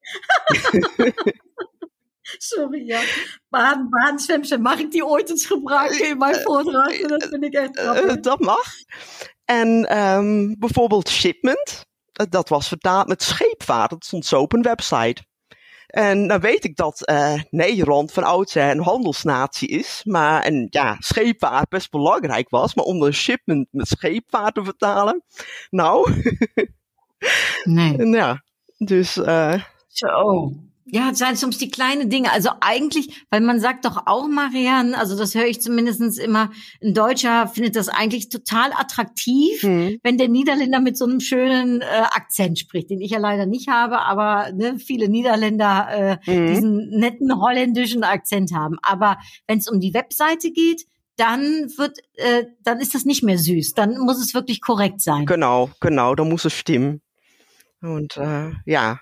Sorry, 2.38 2.86
ja. 2.86 3.00
Baden-Baden 3.48 4.18
zwemmen 4.18 4.62
mag 4.62 4.78
ik 4.78 4.90
die 4.90 5.06
ooit 5.06 5.30
eens 5.30 5.46
gebruiken 5.46 6.08
in 6.08 6.18
mijn 6.18 6.34
voordracht. 6.34 7.08
Dat 7.08 7.22
vind 7.28 7.44
ik 7.44 7.52
echt 7.54 7.76
Eh, 7.76 7.90
grappig. 7.90 8.20
dat 8.20 8.40
mag. 8.40 8.64
En 9.44 9.84
ehm, 9.88 10.54
bijvoorbeeld 10.58 11.08
shipment, 11.08 11.84
eh, 12.12 12.26
dat 12.28 12.48
was 12.48 12.68
vertaald 12.68 13.08
met 13.08 13.22
scheepvaart. 13.22 13.90
Dat 13.90 14.04
stond 14.04 14.26
zo 14.26 14.40
op 14.40 14.52
een 14.52 14.62
website. 14.62 15.24
En 15.88 16.28
dan 16.28 16.40
weet 16.40 16.64
ik 16.64 16.76
dat 16.76 17.04
eh, 17.04 17.40
Nederland 17.50 18.12
van 18.12 18.22
oudsher 18.22 18.70
een 18.70 18.82
handelsnatie 18.82 19.68
is. 19.68 20.00
Maar 20.04 20.42
en 20.42 20.66
ja, 20.70 20.96
scheepvaart 20.98 21.68
best 21.68 21.90
belangrijk 21.90 22.50
was. 22.50 22.74
Maar 22.74 22.84
om 22.84 23.02
een 23.02 23.14
shipment 23.14 23.68
met 23.70 23.88
scheepvaart 23.88 24.54
te 24.54 24.64
vertalen. 24.64 25.22
Nou, 25.70 26.12
Nee. 27.64 28.06
ja. 28.06 28.42
Dus 28.76 29.16
eh, 29.16 29.62
So. 29.88 30.52
Ja, 30.90 31.10
es 31.10 31.18
sind 31.18 31.38
soms 31.38 31.58
die 31.58 31.70
kleinen 31.70 32.08
Dinge. 32.08 32.32
Also 32.32 32.50
eigentlich, 32.60 33.24
weil 33.30 33.40
man 33.40 33.60
sagt 33.60 33.84
doch 33.84 34.06
auch, 34.06 34.26
Marianne, 34.26 34.96
also 34.96 35.16
das 35.16 35.34
höre 35.34 35.46
ich 35.46 35.60
zumindestens 35.60 36.18
immer, 36.18 36.50
ein 36.82 36.94
Deutscher 36.94 37.48
findet 37.48 37.76
das 37.76 37.88
eigentlich 37.88 38.28
total 38.28 38.72
attraktiv, 38.72 39.62
hm, 39.62 39.98
wenn 40.02 40.18
der 40.18 40.28
Niederländer 40.28 40.80
mit 40.80 40.96
so 40.96 41.04
einem 41.04 41.20
schönen 41.20 41.82
äh, 41.82 41.84
Akzent 41.84 42.58
spricht, 42.58 42.90
den 42.90 43.00
ich 43.00 43.10
ja 43.10 43.18
leider 43.18 43.46
nicht 43.46 43.68
habe, 43.68 44.00
aber 44.00 44.52
ne, 44.52 44.78
viele 44.78 45.08
Niederländer 45.08 45.88
äh, 45.90 46.16
hm, 46.24 46.46
diesen 46.46 46.90
netten 46.90 47.40
holländischen 47.40 48.02
Akzent 48.02 48.52
haben. 48.54 48.76
Aber 48.82 49.18
wenn 49.46 49.58
es 49.58 49.68
um 49.68 49.80
die 49.80 49.94
Webseite 49.94 50.50
geht, 50.50 50.86
dann 51.16 51.68
wird, 51.76 51.98
äh, 52.14 52.44
dann 52.62 52.80
ist 52.80 52.94
das 52.94 53.04
nicht 53.04 53.22
mehr 53.22 53.38
süß. 53.38 53.74
Dann 53.74 53.98
muss 53.98 54.22
es 54.22 54.34
wirklich 54.34 54.60
korrekt 54.60 55.00
sein. 55.00 55.26
genau, 55.26 55.70
genau, 55.80 56.14
da 56.14 56.24
muss 56.24 56.44
es 56.44 56.54
stimmen. 56.54 57.02
Und 57.80 58.16
äh, 58.16 58.52
ja, 58.64 59.00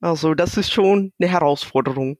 also 0.00 0.34
das 0.34 0.56
ist 0.56 0.72
schon 0.72 1.12
eine 1.20 1.30
Herausforderung. 1.30 2.18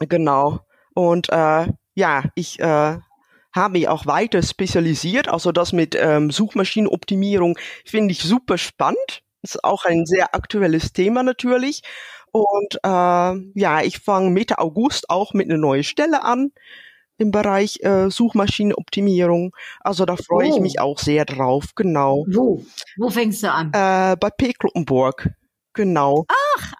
Genau. 0.00 0.60
Und 0.94 1.28
äh, 1.30 1.66
ja, 1.94 2.24
ich 2.34 2.58
äh, 2.60 2.98
habe 3.54 3.72
mich 3.72 3.88
auch 3.88 4.06
weiter 4.06 4.42
spezialisiert. 4.42 5.28
Also 5.28 5.52
das 5.52 5.72
mit 5.72 5.94
ähm, 5.98 6.30
Suchmaschinenoptimierung 6.30 7.58
finde 7.84 8.12
ich 8.12 8.22
super 8.22 8.58
spannend. 8.58 9.22
Ist 9.42 9.62
auch 9.64 9.84
ein 9.84 10.06
sehr 10.06 10.34
aktuelles 10.34 10.92
Thema 10.92 11.22
natürlich. 11.22 11.82
Und 12.30 12.76
äh, 12.82 12.88
ja, 12.88 13.82
ich 13.82 13.98
fange 13.98 14.30
Mitte 14.30 14.58
August 14.58 15.10
auch 15.10 15.34
mit 15.34 15.48
einer 15.50 15.58
neuen 15.58 15.84
Stelle 15.84 16.24
an 16.24 16.52
im 17.18 17.30
Bereich 17.30 17.80
äh, 17.82 18.10
Suchmaschinenoptimierung. 18.10 19.54
Also 19.80 20.06
da 20.06 20.16
freue 20.16 20.48
ich 20.48 20.54
Oh. 20.54 20.60
mich 20.60 20.80
auch 20.80 20.98
sehr 20.98 21.24
drauf. 21.26 21.74
Genau. 21.76 22.24
Wo? 22.28 22.64
Wo 22.96 23.10
fängst 23.10 23.42
du 23.42 23.52
an? 23.52 23.68
Äh, 23.68 24.16
bei 24.16 24.30
P. 24.30 24.52
Kloppenburg. 24.54 25.28
Genau. 25.72 26.24
Ach. 26.26 26.72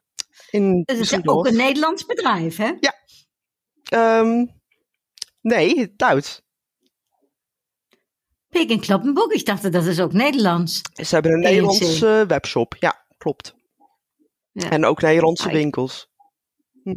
In 0.50 0.84
Das 0.84 0.98
ist 0.98 1.12
ja 1.12 1.20
ook 1.24 1.46
een 1.46 1.56
Nederlands 1.56 2.06
bedrijf, 2.06 2.56
hè? 2.56 2.72
Ähm, 3.92 4.50
nee, 5.42 5.94
Duits. 5.96 6.42
Pik 8.48 8.70
in 8.70 8.80
Kloppenburg. 8.80 9.32
Ik 9.32 9.46
dacht 9.46 9.72
dat 9.72 9.86
is 9.86 10.00
ook 10.00 10.12
Nederlands. 10.12 10.80
Ze 10.92 11.14
hebben 11.14 11.32
een 11.32 11.40
PNC. 11.40 11.48
Nederlandse 11.48 12.24
webshop. 12.28 12.76
Ja, 12.78 13.04
klopt. 13.18 13.54
Ja. 14.52 14.70
En 14.70 14.84
ook 14.84 15.00
Nederlandse 15.00 15.50
winkels. 15.50 16.08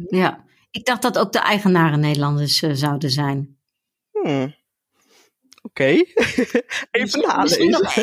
Ja. 0.08 0.44
Ik 0.70 0.84
dacht 0.84 1.02
dat 1.02 1.18
ook 1.18 1.32
de 1.32 1.38
eigenaren 1.38 2.00
Nederlanders 2.00 2.62
eh, 2.62 2.70
zouden 2.72 3.10
zijn. 3.10 3.58
Hmm. 4.10 4.54
Oké. 5.76 5.84
Even 5.84 6.04
Misschien 7.00 7.26
nalezen. 7.26 7.70
nog, 7.70 7.94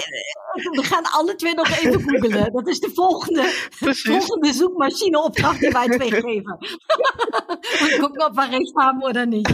we 0.53 0.83
gaan 0.83 1.03
alle 1.03 1.36
twee 1.36 1.53
nog 1.53 1.69
even 1.69 2.01
googelen. 2.01 2.53
Dat 2.53 2.67
is 2.67 2.79
de 2.79 2.91
volgende, 2.93 3.67
Precies. 3.79 4.03
volgende 4.25 4.53
zoekmachineopdracht 4.53 5.59
die 5.59 5.69
wij 5.69 5.88
twee 5.88 6.12
geven. 6.12 6.57
Und 7.81 7.99
gucken, 7.99 8.25
ob 8.25 8.36
wir 8.36 8.49
recht 8.49 8.75
haben 8.75 9.01
oder 9.03 9.25
nicht. 9.25 9.49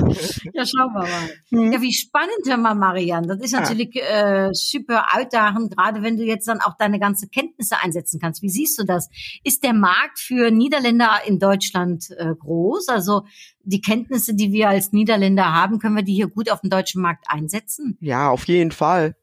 Ja, 0.52 0.66
schauen 0.66 0.94
wir 0.94 1.02
mal. 1.02 1.38
Hm. 1.50 1.72
Ja, 1.72 1.82
wie 1.82 1.94
spannend, 1.94 2.46
hör 2.46 2.58
mal, 2.58 2.76
Marianne. 2.76 3.28
Das 3.28 3.40
ist 3.40 3.54
natürlich 3.54 3.96
äh, 3.96 4.50
super 4.52 5.06
uitdagend, 5.16 5.78
gerade 5.78 6.02
wenn 6.02 6.18
du 6.18 6.24
jetzt 6.24 6.48
dann 6.48 6.60
auch 6.60 6.76
deine 6.78 7.00
ganze 7.00 7.28
Kenntnisse 7.30 7.76
einsetzen 7.82 8.20
kannst. 8.20 8.42
Wie 8.42 8.50
siehst 8.50 8.78
du 8.80 8.84
das? 8.84 9.10
Ist 9.44 9.64
der 9.64 9.74
Markt 9.74 10.20
für 10.20 10.52
Niederländer 10.52 11.22
in 11.26 11.40
Deutschland 11.40 12.10
äh, 12.18 12.36
groß? 12.36 12.90
Also 12.90 13.24
die 13.64 13.82
Kenntnisse, 13.82 14.34
die 14.34 14.52
wir 14.52 14.70
als 14.70 14.92
Niederländer 14.92 15.54
haben, 15.54 15.80
können 15.80 15.96
wir 15.96 16.04
die 16.04 16.14
hier 16.14 16.28
gut 16.28 16.52
auf 16.52 16.62
dem 16.62 16.70
deutschen 16.70 17.02
Markt 17.02 17.26
einsetzen? 17.28 17.98
Ja, 18.02 18.09
auf 18.14 18.48
jeden 18.48 18.72
Fall. 18.72 19.16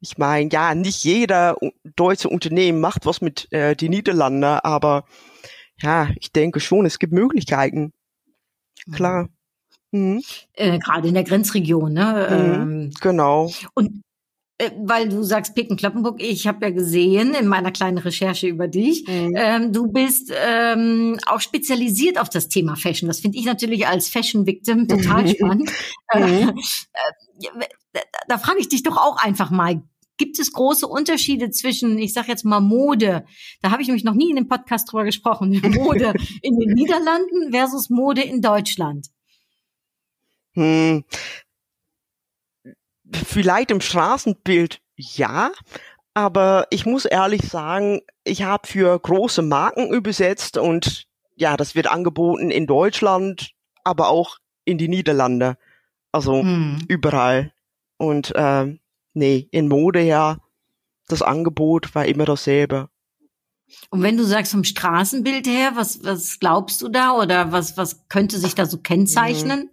Ich 0.00 0.16
meine, 0.18 0.48
ja, 0.52 0.74
nicht 0.74 1.02
jeder 1.04 1.56
deutsche 1.96 2.28
Unternehmen 2.28 2.80
macht 2.80 3.04
was 3.06 3.20
mit 3.20 3.48
äh, 3.52 3.74
die 3.74 3.88
Niederlande, 3.88 4.64
aber 4.64 5.04
ja, 5.80 6.08
ich 6.20 6.32
denke 6.32 6.60
schon, 6.60 6.86
es 6.86 6.98
gibt 6.98 7.12
Möglichkeiten. 7.12 7.92
Klar. 8.92 9.28
Mhm. 9.90 10.22
Äh, 10.54 10.78
gerade 10.78 11.08
in 11.08 11.14
der 11.14 11.24
Grenzregion, 11.24 11.92
ne? 11.92 12.28
Ähm, 12.30 12.90
Genau. 13.00 13.50
Und 13.74 14.02
äh, 14.58 14.70
weil 14.76 15.08
du 15.08 15.22
sagst 15.22 15.54
Picken-Kloppenburg, 15.54 16.20
ich 16.22 16.46
habe 16.46 16.66
ja 16.66 16.70
gesehen 16.72 17.34
in 17.34 17.46
meiner 17.46 17.70
kleinen 17.72 17.98
Recherche 17.98 18.48
über 18.48 18.68
dich, 18.68 19.06
Mhm. 19.06 19.34
ähm, 19.36 19.72
du 19.72 19.86
bist 19.90 20.32
ähm, 20.34 21.18
auch 21.26 21.40
spezialisiert 21.40 22.20
auf 22.20 22.28
das 22.28 22.48
Thema 22.48 22.76
Fashion. 22.76 23.08
Das 23.08 23.20
finde 23.20 23.38
ich 23.38 23.46
natürlich 23.46 23.86
als 23.86 24.08
Fashion-Victim 24.08 24.88
total 24.88 25.26
spannend. 25.28 25.70
Äh, 26.12 26.20
Mhm. 26.20 26.48
äh, 26.48 27.12
ja, 27.40 27.50
da, 28.28 28.38
frage 28.38 28.60
ich 28.60 28.68
dich 28.68 28.82
doch 28.82 28.96
auch 28.96 29.16
einfach 29.16 29.50
mal, 29.50 29.82
gibt 30.18 30.38
es 30.38 30.52
große 30.52 30.86
Unterschiede 30.86 31.50
zwischen, 31.50 31.98
ich 31.98 32.12
sage 32.12 32.28
jetzt 32.28 32.44
mal 32.44 32.60
Mode, 32.60 33.24
da 33.62 33.70
habe 33.70 33.82
ich 33.82 33.88
nämlich 33.88 34.04
noch 34.04 34.14
nie 34.14 34.30
in 34.30 34.36
dem 34.36 34.48
Podcast 34.48 34.90
drüber 34.90 35.04
gesprochen, 35.04 35.50
Mode 35.74 36.12
in 36.42 36.58
den 36.58 36.72
Niederlanden 36.74 37.52
versus 37.52 37.88
Mode 37.88 38.22
in 38.22 38.42
Deutschland. 38.42 39.08
Hm. 40.54 41.04
Vielleicht 43.12 43.70
im 43.70 43.80
Straßenbild 43.80 44.80
ja, 44.96 45.52
aber 46.14 46.66
ich 46.70 46.84
muss 46.84 47.04
ehrlich 47.04 47.42
sagen, 47.42 48.00
ich 48.24 48.42
habe 48.42 48.66
für 48.66 48.98
große 48.98 49.40
Marken 49.42 49.92
übersetzt 49.92 50.58
und 50.58 51.06
ja, 51.36 51.56
das 51.56 51.76
wird 51.76 51.86
angeboten 51.86 52.50
in 52.50 52.66
Deutschland, 52.66 53.52
aber 53.84 54.08
auch 54.08 54.38
in 54.64 54.78
die 54.78 54.88
Niederlande. 54.88 55.56
Also 56.10 56.42
Hm. 56.42 56.78
überall. 56.88 57.52
Und 57.98 58.32
ähm, 58.36 58.80
nee, 59.12 59.48
in 59.50 59.68
Mode 59.68 60.00
ja, 60.02 60.38
das 61.08 61.20
Angebot 61.22 61.94
war 61.94 62.06
immer 62.06 62.24
dasselbe. 62.24 62.88
Und 63.90 64.02
wenn 64.02 64.16
du 64.16 64.24
sagst 64.24 64.52
vom 64.52 64.64
Straßenbild 64.64 65.46
her, 65.46 65.72
was, 65.74 66.02
was 66.02 66.38
glaubst 66.38 66.80
du 66.80 66.88
da 66.88 67.12
oder 67.12 67.52
was, 67.52 67.76
was 67.76 68.08
könnte 68.08 68.38
sich 68.38 68.54
da 68.54 68.64
so 68.64 68.78
kennzeichnen? 68.78 69.70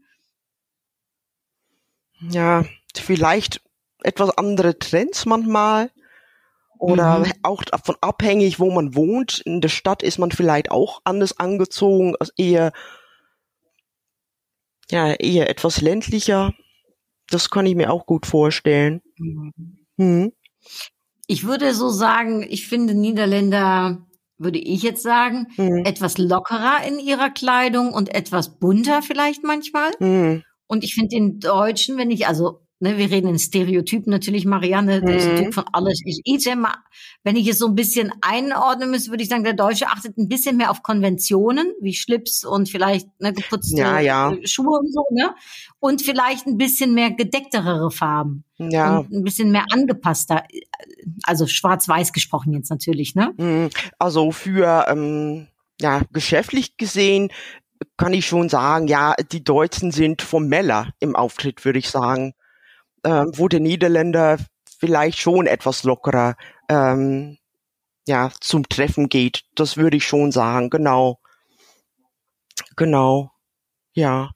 Ja, 2.20 2.66
vielleicht 2.96 3.62
etwas 4.04 4.38
andere 4.38 4.78
Trends 4.80 5.26
manchmal. 5.26 5.92
Oder 6.78 7.20
Mhm. 7.20 7.32
auch 7.44 7.64
davon 7.64 7.96
abhängig, 8.02 8.60
wo 8.60 8.70
man 8.70 8.96
wohnt. 8.96 9.40
In 9.40 9.62
der 9.62 9.70
Stadt 9.70 10.04
ist 10.04 10.18
man 10.20 10.32
vielleicht 10.32 10.72
auch 10.72 11.02
anders 11.06 11.40
angezogen, 11.40 12.16
als 12.20 12.34
eher, 12.38 12.74
ja, 14.92 15.14
eher 15.14 15.50
etwas 15.50 15.80
ländlicher. 15.82 16.54
Das 17.30 17.50
kann 17.50 17.66
ich 17.66 17.76
mir 17.76 17.92
auch 17.92 18.06
gut 18.06 18.26
vorstellen. 18.26 19.02
Hm. 19.98 20.32
Ich 21.28 21.46
würde 21.46 21.74
so 21.74 21.90
sagen, 21.90 22.46
ich 22.48 22.68
finde 22.68 22.94
Niederländer, 22.94 24.06
würde 24.38 24.60
ich 24.60 24.84
jetzt 24.84 25.04
sagen, 25.04 25.48
Hm. 25.56 25.86
etwas 25.86 26.18
lockerer 26.18 26.86
in 26.88 27.00
ihrer 27.00 27.30
Kleidung 27.30 27.94
und 27.94 28.14
etwas 28.14 28.60
bunter 28.60 29.02
vielleicht 29.02 29.44
manchmal. 29.44 29.92
Hm. 30.00 30.44
Und 30.68 30.84
ich 30.84 30.94
finde 30.96 31.10
den 31.10 31.40
Deutschen, 31.40 31.98
wenn 31.98 32.12
ich, 32.12 32.28
also, 32.28 32.62
ne, 32.80 32.98
wir 32.98 33.10
reden 33.10 33.30
in 33.30 33.40
Stereotypen 33.40 34.12
natürlich, 34.12 34.46
Marianne, 34.46 35.02
der 35.02 35.16
ist 35.16 35.28
ein 35.28 35.36
Mhm. 35.36 35.44
Typ 35.46 35.54
von 35.54 35.66
alles 35.72 36.02
ist 36.06 36.48
immer, 36.48 36.76
wenn 37.24 37.36
ich 37.36 37.48
es 37.48 37.58
so 37.58 37.68
ein 37.68 37.76
bisschen 37.76 38.12
einordnen 38.22 38.92
müsste, 38.92 39.12
würde 39.12 39.24
ich 39.24 39.30
sagen, 39.30 39.44
der 39.44 39.54
Deutsche 39.54 39.88
achtet 39.88 40.18
ein 40.18 40.28
bisschen 40.28 40.58
mehr 40.58 40.72
auf 40.72 40.84
Konventionen, 40.84 41.74
wie 41.82 41.94
Schlips 41.94 42.44
und 42.44 42.70
vielleicht 42.70 43.08
ne, 43.20 43.34
geputzte 43.34 43.80
Ja, 43.80 44.00
ja. 44.00 44.34
Schuhe 44.44 44.80
und 44.80 44.94
so, 44.94 45.06
ne? 45.12 45.34
Und 45.80 46.02
vielleicht 46.02 46.48
ein 46.48 46.58
bisschen 46.58 46.94
mehr 46.94 47.12
gedecktere 47.12 47.90
Farben. 47.92 48.44
Ja, 48.58 49.00
Und 49.00 49.12
ein 49.12 49.24
bisschen 49.24 49.52
mehr 49.52 49.66
angepasster. 49.72 50.44
Also 51.24 51.46
schwarz-weiß 51.48 52.14
gesprochen 52.14 52.54
jetzt 52.54 52.70
natürlich, 52.70 53.16
ne? 53.16 53.34
hm. 53.38 53.70
also 54.00 54.32
für, 54.32 54.86
ähm, 54.88 55.48
ja, 55.82 56.02
geschäftlich 56.12 56.78
gesehen 56.78 57.30
kann 57.98 58.14
ich 58.14 58.26
schon 58.26 58.48
sagen, 58.50 58.88
ja, 58.88 59.14
die 59.32 59.44
Deutschen 59.44 59.92
sind 59.92 60.22
formeller 60.22 60.94
im 61.00 61.16
Auftritt, 61.16 61.66
würde 61.66 61.80
ich 61.80 61.90
sagen. 61.90 62.34
Ähm, 63.06 63.32
wo 63.36 63.48
der 63.48 63.60
Niederländer 63.60 64.38
vielleicht 64.80 65.20
schon 65.20 65.46
etwas 65.46 65.84
lockerer 65.84 66.36
ähm, 66.70 67.38
ja, 68.08 68.32
zum 68.41 68.68
Treffen 68.68 69.10
geht. 69.10 69.44
Das 69.56 69.78
würde 69.78 69.98
ich 69.98 70.06
schon 70.06 70.32
sagen, 70.32 70.70
genau. 70.70 71.20
Genau. 72.76 73.32
Ja. 73.94 74.32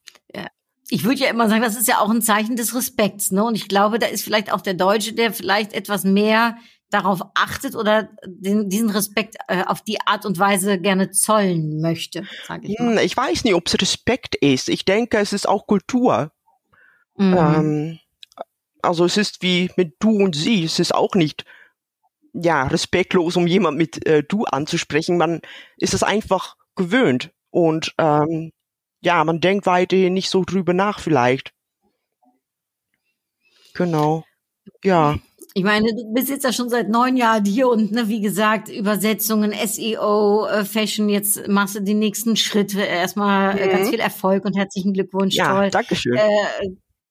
ich 0.89 1.03
würde 1.03 1.21
ja 1.21 1.29
immer 1.29 1.49
sagen, 1.49 1.61
das 1.61 1.75
ist 1.75 1.87
ja 1.87 1.99
auch 1.99 2.09
ein 2.09 2.21
Zeichen 2.21 2.55
des 2.55 2.73
Respekts, 2.73 3.31
ne? 3.31 3.43
Und 3.43 3.55
ich 3.55 3.67
glaube, 3.67 3.99
da 3.99 4.07
ist 4.07 4.23
vielleicht 4.23 4.51
auch 4.51 4.61
der 4.61 4.73
Deutsche, 4.73 5.13
der 5.13 5.33
vielleicht 5.33 5.73
etwas 5.73 6.03
mehr 6.03 6.57
darauf 6.89 7.21
achtet 7.35 7.75
oder 7.75 8.09
den, 8.25 8.69
diesen 8.69 8.89
Respekt 8.89 9.35
äh, 9.47 9.63
auf 9.65 9.81
die 9.81 10.01
Art 10.01 10.25
und 10.25 10.39
Weise 10.39 10.79
gerne 10.79 11.11
zollen 11.11 11.81
möchte, 11.81 12.23
sage 12.47 12.67
ich 12.67 12.79
mal. 12.79 12.97
Hm, 12.97 13.05
ich 13.05 13.15
weiß 13.15 13.43
nicht, 13.43 13.53
ob 13.53 13.67
es 13.67 13.79
Respekt 13.79 14.35
ist. 14.35 14.69
Ich 14.69 14.85
denke, 14.85 15.17
es 15.17 15.33
ist 15.33 15.47
auch 15.47 15.67
Kultur. 15.67 16.31
Mhm. 17.17 17.37
Ähm, 17.37 17.99
also 18.81 19.05
es 19.05 19.17
ist 19.17 19.41
wie 19.41 19.71
mit 19.75 19.95
du 19.99 20.11
und 20.23 20.35
sie. 20.35 20.63
Es 20.63 20.79
ist 20.79 20.93
auch 20.93 21.15
nicht 21.15 21.45
ja 22.33 22.67
respektlos, 22.67 23.35
um 23.35 23.47
jemand 23.47 23.77
mit 23.77 24.05
äh, 24.05 24.23
du 24.23 24.45
anzusprechen. 24.45 25.17
Man 25.17 25.41
ist 25.77 25.93
es 25.93 26.03
einfach 26.03 26.55
gewöhnt 26.75 27.31
und 27.49 27.93
ähm, 27.97 28.51
ja, 29.01 29.23
man 29.23 29.39
denkt 29.39 29.65
weiterhin 29.65 30.13
nicht 30.13 30.29
so 30.29 30.43
drüber 30.43 30.73
nach 30.73 30.99
vielleicht. 30.99 31.53
Genau. 33.73 34.25
Ja. 34.83 35.17
Ich 35.55 35.63
meine, 35.63 35.93
du 35.93 36.13
bist 36.13 36.29
jetzt 36.29 36.43
ja 36.43 36.53
schon 36.53 36.69
seit 36.69 36.89
neun 36.89 37.17
Jahren 37.17 37.43
hier 37.43 37.69
und 37.69 37.91
ne, 37.91 38.07
wie 38.07 38.21
gesagt, 38.21 38.69
Übersetzungen, 38.69 39.51
SEO, 39.51 40.45
äh, 40.45 40.63
Fashion, 40.63 41.09
jetzt 41.09 41.47
machst 41.47 41.75
du 41.75 41.81
die 41.81 41.95
nächsten 41.95 42.35
Schritte. 42.35 42.81
Erstmal 42.81 43.57
äh, 43.57 43.65
mhm. 43.65 43.71
ganz 43.71 43.89
viel 43.89 43.99
Erfolg 43.99 44.45
und 44.45 44.55
herzlichen 44.55 44.93
Glückwunsch. 44.93 45.35
Ja, 45.35 45.55
toll. 45.55 45.69
Dankeschön. 45.71 46.17
Äh, 46.17 46.69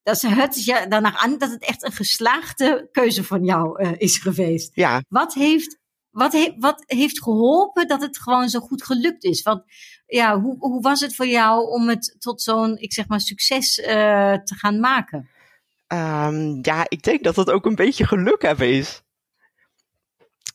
dat 0.09 0.55
sich 0.55 0.65
ja 0.65 0.87
danach 0.87 1.25
an 1.25 1.39
dat 1.39 1.51
het 1.51 1.65
echt 1.65 1.85
een 1.85 1.93
geslaagde 1.93 2.89
keuze 2.93 3.25
van 3.25 3.45
jou 3.45 3.83
uh, 3.83 3.93
is 3.97 4.19
geweest. 4.19 4.71
Ja. 4.75 5.03
Wat 5.09 5.35
heeft, 5.35 5.79
wat, 6.11 6.33
he, 6.33 6.55
wat 6.59 6.85
heeft 6.87 7.23
geholpen 7.23 7.89
dat 7.89 8.01
het 8.01 8.19
gewoon 8.19 8.49
zo 8.49 8.61
goed 8.61 8.85
gelukt 8.85 9.25
is? 9.25 9.43
Want 9.43 9.63
ja, 10.07 10.41
hoe, 10.41 10.57
hoe 10.59 10.81
was 10.83 11.01
het 11.01 11.15
voor 11.15 11.27
jou 11.27 11.71
om 11.71 11.89
het 11.89 12.17
tot 12.19 12.43
zo'n, 12.43 12.79
ik 12.79 12.93
zeg 12.93 13.09
maar, 13.09 13.21
succes 13.21 13.79
uh, 13.79 13.87
te 14.35 14.55
gaan 14.55 14.81
maken? 14.81 15.29
Um, 15.93 16.59
ja, 16.63 16.85
ik 16.89 17.03
denk 17.03 17.25
dat 17.25 17.37
het 17.37 17.51
ook 17.51 17.67
een 17.67 17.75
beetje 17.75 18.07
geluk 18.07 18.43
hebben 18.43 18.69
is 18.69 19.03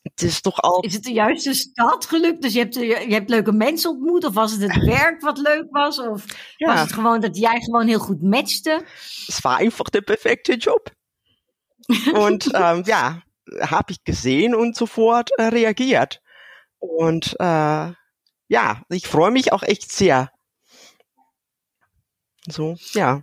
het 0.04 0.22
is 0.22 0.42
toch 0.42 0.62
al. 0.62 0.80
Is 0.80 0.94
het 0.94 1.04
de 1.04 1.12
juiste 1.12 1.54
stad 1.54 2.06
gelukt? 2.06 2.42
Dus 2.42 2.54
je 2.54 2.60
hebt, 2.60 2.76
je, 2.76 3.06
hebt 3.10 3.30
leuke 3.30 3.52
mensen 3.52 3.90
ontmoet? 3.90 4.26
Of 4.26 4.34
was 4.34 4.52
het 4.52 4.62
het 4.62 4.84
werk 5.00 5.22
wat 5.22 5.38
leuk 5.38 5.66
was? 5.70 6.00
Of 6.00 6.26
ja. 6.58 6.68
was 6.68 6.80
het 6.80 6.94
gewoon 6.94 7.20
dat 7.20 7.38
jij 7.38 7.60
gewoon 7.60 7.88
heel 7.88 8.00
goed 8.00 8.22
matchte? 8.22 8.86
Es 9.28 9.42
war 9.42 9.60
einfach 9.60 9.90
der 9.90 10.02
perfekte 10.02 10.56
Job. 10.56 10.92
und 12.14 12.50
ähm, 12.54 12.84
ja, 12.86 13.24
habe 13.60 13.92
ich 13.92 14.04
gesehen 14.04 14.56
und 14.56 14.76
sofort 14.76 15.32
äh, 15.38 15.50
reagiert. 15.50 16.22
Und 16.78 17.36
äh, 17.40 17.92
ja, 18.48 18.84
ich 18.90 19.08
freue 19.08 19.32
mich 19.32 19.52
auch 19.52 19.64
echt 19.64 19.92
sehr. 19.92 20.32
So, 22.48 22.76
ja. 22.94 23.22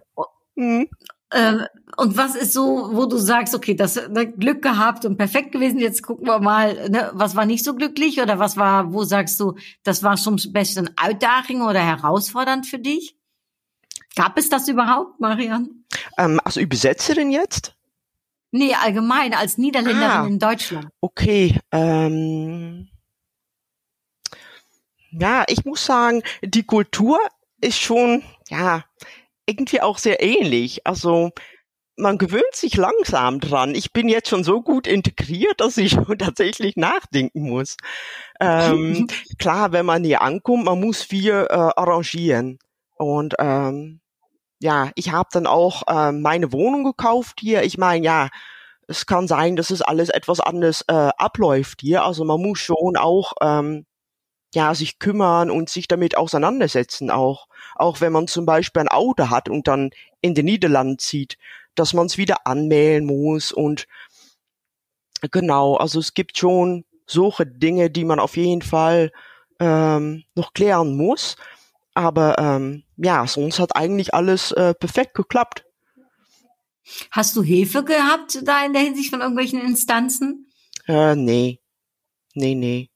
Mhm. 0.54 0.88
Äh, 1.30 1.64
und 1.96 2.16
was 2.16 2.34
ist 2.34 2.52
so, 2.52 2.90
wo 2.92 3.06
du 3.06 3.16
sagst, 3.16 3.54
okay, 3.54 3.74
das 3.74 4.08
ne, 4.08 4.30
Glück 4.30 4.62
gehabt 4.62 5.04
und 5.04 5.16
perfekt 5.16 5.52
gewesen, 5.52 5.78
jetzt 5.78 6.02
gucken 6.02 6.26
wir 6.26 6.40
mal, 6.40 6.88
ne, 6.88 7.10
was 7.14 7.36
war 7.36 7.46
nicht 7.46 7.64
so 7.64 7.74
glücklich 7.74 8.20
oder 8.20 8.38
was 8.38 8.56
war, 8.56 8.92
wo 8.92 9.04
sagst 9.04 9.38
du, 9.38 9.54
das 9.84 10.02
war 10.02 10.16
soms 10.16 10.52
best 10.52 10.76
een 10.76 10.90
uitdaging 10.96 11.62
oder 11.62 11.80
herausfordernd 11.80 12.66
für 12.66 12.78
dich? 12.78 13.16
Gab 14.16 14.38
es 14.38 14.48
das 14.48 14.66
überhaupt, 14.66 15.20
Marian? 15.20 15.84
Ähm, 16.18 16.40
als 16.44 16.56
Übersetzerin 16.56 17.30
jetzt? 17.30 17.76
Nee, 18.50 18.74
allgemein, 18.74 19.32
als 19.32 19.58
Niederländerin 19.58 20.10
ah, 20.10 20.26
in 20.26 20.38
Deutschland. 20.40 20.88
Okay, 21.00 21.60
ähm, 21.70 22.88
ja, 25.12 25.44
ich 25.46 25.64
muss 25.64 25.84
sagen, 25.84 26.22
die 26.42 26.64
Kultur 26.64 27.18
ist 27.60 27.78
schon, 27.78 28.24
ja, 28.48 28.84
irgendwie 29.46 29.80
auch 29.80 29.98
sehr 29.98 30.22
ähnlich. 30.22 30.86
Also 30.86 31.30
man 31.96 32.18
gewöhnt 32.18 32.54
sich 32.54 32.76
langsam 32.76 33.40
dran. 33.40 33.74
Ich 33.74 33.92
bin 33.92 34.08
jetzt 34.08 34.28
schon 34.28 34.44
so 34.44 34.62
gut 34.62 34.86
integriert, 34.86 35.60
dass 35.60 35.76
ich 35.76 35.92
schon 35.92 36.18
tatsächlich 36.18 36.76
nachdenken 36.76 37.48
muss. 37.48 37.76
Ähm, 38.40 39.06
klar, 39.38 39.72
wenn 39.72 39.86
man 39.86 40.04
hier 40.04 40.22
ankommt, 40.22 40.64
man 40.64 40.80
muss 40.80 41.02
viel 41.02 41.46
äh, 41.48 41.54
arrangieren. 41.54 42.58
Und 42.96 43.34
ähm, 43.38 44.00
ja, 44.60 44.90
ich 44.94 45.12
habe 45.12 45.28
dann 45.32 45.46
auch 45.46 45.82
äh, 45.86 46.12
meine 46.12 46.52
Wohnung 46.52 46.84
gekauft 46.84 47.38
hier. 47.40 47.62
Ich 47.62 47.78
meine, 47.78 48.04
ja, 48.04 48.28
es 48.88 49.06
kann 49.06 49.28
sein, 49.28 49.56
dass 49.56 49.70
es 49.70 49.82
alles 49.82 50.08
etwas 50.08 50.40
anders 50.40 50.84
äh, 50.88 51.10
abläuft 51.16 51.80
hier. 51.80 52.04
Also 52.04 52.24
man 52.24 52.42
muss 52.42 52.58
schon 52.58 52.96
auch 52.96 53.34
ähm, 53.40 53.86
ja, 54.52 54.74
sich 54.74 54.98
kümmern 54.98 55.50
und 55.50 55.68
sich 55.68 55.88
damit 55.88 56.16
auseinandersetzen 56.16 57.10
auch. 57.10 57.46
Auch 57.76 58.00
wenn 58.00 58.12
man 58.12 58.26
zum 58.26 58.46
Beispiel 58.46 58.82
ein 58.82 58.88
Auto 58.88 59.30
hat 59.30 59.48
und 59.48 59.68
dann 59.68 59.90
in 60.20 60.34
den 60.34 60.46
Niederlanden 60.46 60.98
zieht, 60.98 61.38
dass 61.74 61.94
man 61.94 62.06
es 62.06 62.18
wieder 62.18 62.46
anmelden 62.46 63.06
muss 63.06 63.52
und 63.52 63.86
genau, 65.30 65.76
also 65.76 66.00
es 66.00 66.14
gibt 66.14 66.38
schon 66.38 66.84
solche 67.06 67.46
Dinge, 67.46 67.90
die 67.90 68.04
man 68.04 68.20
auf 68.20 68.36
jeden 68.36 68.62
Fall 68.62 69.12
ähm, 69.58 70.24
noch 70.34 70.52
klären 70.52 70.96
muss. 70.96 71.36
Aber 71.94 72.38
ähm, 72.38 72.84
ja, 72.96 73.26
sonst 73.26 73.58
hat 73.58 73.76
eigentlich 73.76 74.14
alles 74.14 74.52
äh, 74.52 74.74
perfekt 74.74 75.14
geklappt. 75.14 75.64
Hast 77.10 77.36
du 77.36 77.42
Hilfe 77.42 77.84
gehabt 77.84 78.40
da 78.42 78.64
in 78.64 78.72
der 78.72 78.82
Hinsicht 78.82 79.10
von 79.10 79.20
irgendwelchen 79.20 79.60
Instanzen? 79.60 80.50
Äh, 80.86 81.14
nee. 81.14 81.60
Nee, 82.34 82.54
nee. 82.54 82.89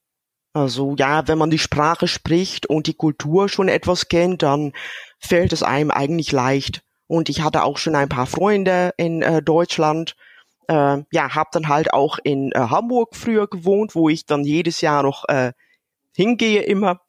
Also 0.54 0.94
ja, 0.96 1.26
wenn 1.26 1.36
man 1.36 1.50
die 1.50 1.58
Sprache 1.58 2.06
spricht 2.06 2.66
und 2.66 2.86
die 2.86 2.94
Kultur 2.94 3.48
schon 3.48 3.68
etwas 3.68 4.08
kennt, 4.08 4.42
dann 4.42 4.72
fällt 5.18 5.52
es 5.52 5.64
einem 5.64 5.90
eigentlich 5.90 6.30
leicht. 6.30 6.82
Und 7.08 7.28
ich 7.28 7.42
hatte 7.42 7.64
auch 7.64 7.76
schon 7.76 7.96
ein 7.96 8.08
paar 8.08 8.26
Freunde 8.26 8.94
in 8.96 9.20
äh, 9.20 9.42
Deutschland. 9.42 10.16
Äh, 10.68 11.02
ja, 11.10 11.34
habe 11.34 11.50
dann 11.52 11.68
halt 11.68 11.92
auch 11.92 12.18
in 12.22 12.52
äh, 12.52 12.58
Hamburg 12.58 13.16
früher 13.16 13.48
gewohnt, 13.48 13.96
wo 13.96 14.08
ich 14.08 14.26
dann 14.26 14.44
jedes 14.44 14.80
Jahr 14.80 15.02
noch 15.02 15.24
äh, 15.28 15.52
hingehe 16.16 16.62
immer 16.62 17.00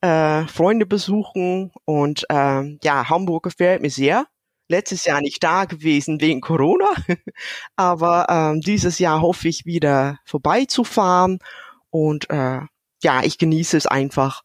äh, 0.00 0.46
Freunde 0.46 0.84
besuchen 0.84 1.70
und 1.84 2.26
äh, 2.28 2.76
ja, 2.82 3.08
Hamburg 3.08 3.44
gefällt 3.44 3.80
mir 3.80 3.90
sehr. 3.90 4.26
Letztes 4.68 5.06
Jahr 5.06 5.22
nicht 5.22 5.42
da 5.42 5.64
gewesen 5.64 6.20
wegen 6.20 6.40
Corona, 6.40 6.90
aber 7.76 8.26
äh, 8.56 8.60
dieses 8.60 8.98
Jahr 8.98 9.22
hoffe 9.22 9.48
ich 9.48 9.64
wieder 9.64 10.18
vorbeizufahren 10.24 11.38
und 11.90 12.28
äh, 12.28 12.60
ja, 12.98 13.22
ich 13.22 13.38
genieße 13.38 13.76
es 13.76 13.86
einfach. 13.86 14.42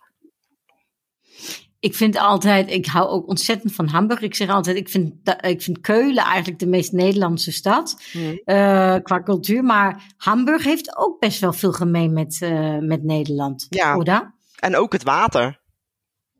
Ik 1.80 1.96
vind 1.96 2.18
altijd, 2.18 2.72
ik 2.72 2.86
hou 2.86 3.10
ook 3.10 3.28
ontzettend 3.28 3.74
van 3.74 3.88
Hamburg. 3.88 4.22
Ik 4.22 4.36
zeg 4.36 4.50
altijd, 4.50 4.78
ik 4.78 4.89
vind, 4.89 5.13
ik 5.42 5.62
vind 5.62 5.82
Keulen 5.82 6.24
eigenlijk 6.24 6.60
de 6.60 6.68
meest 6.68 6.92
Nederlandse 6.92 7.52
stad 7.52 8.02
mm. 8.13 8.42
uh, 8.46 8.96
qua 9.02 9.24
cultuur. 9.24 9.63
Maar 9.63 10.13
Hamburg 10.18 10.63
heeft 10.63 10.98
ook 10.98 11.20
best 11.20 11.39
wel 11.39 11.54
veel 11.54 11.72
gemeen 11.72 12.13
met, 12.13 12.39
uh, 12.42 12.78
met 12.78 13.04
Nederland. 13.04 13.68
Ja, 13.70 13.96
Oda? 13.96 14.34
en 14.63 14.76
ook 14.76 14.94
het 14.94 15.04
water. 15.04 15.60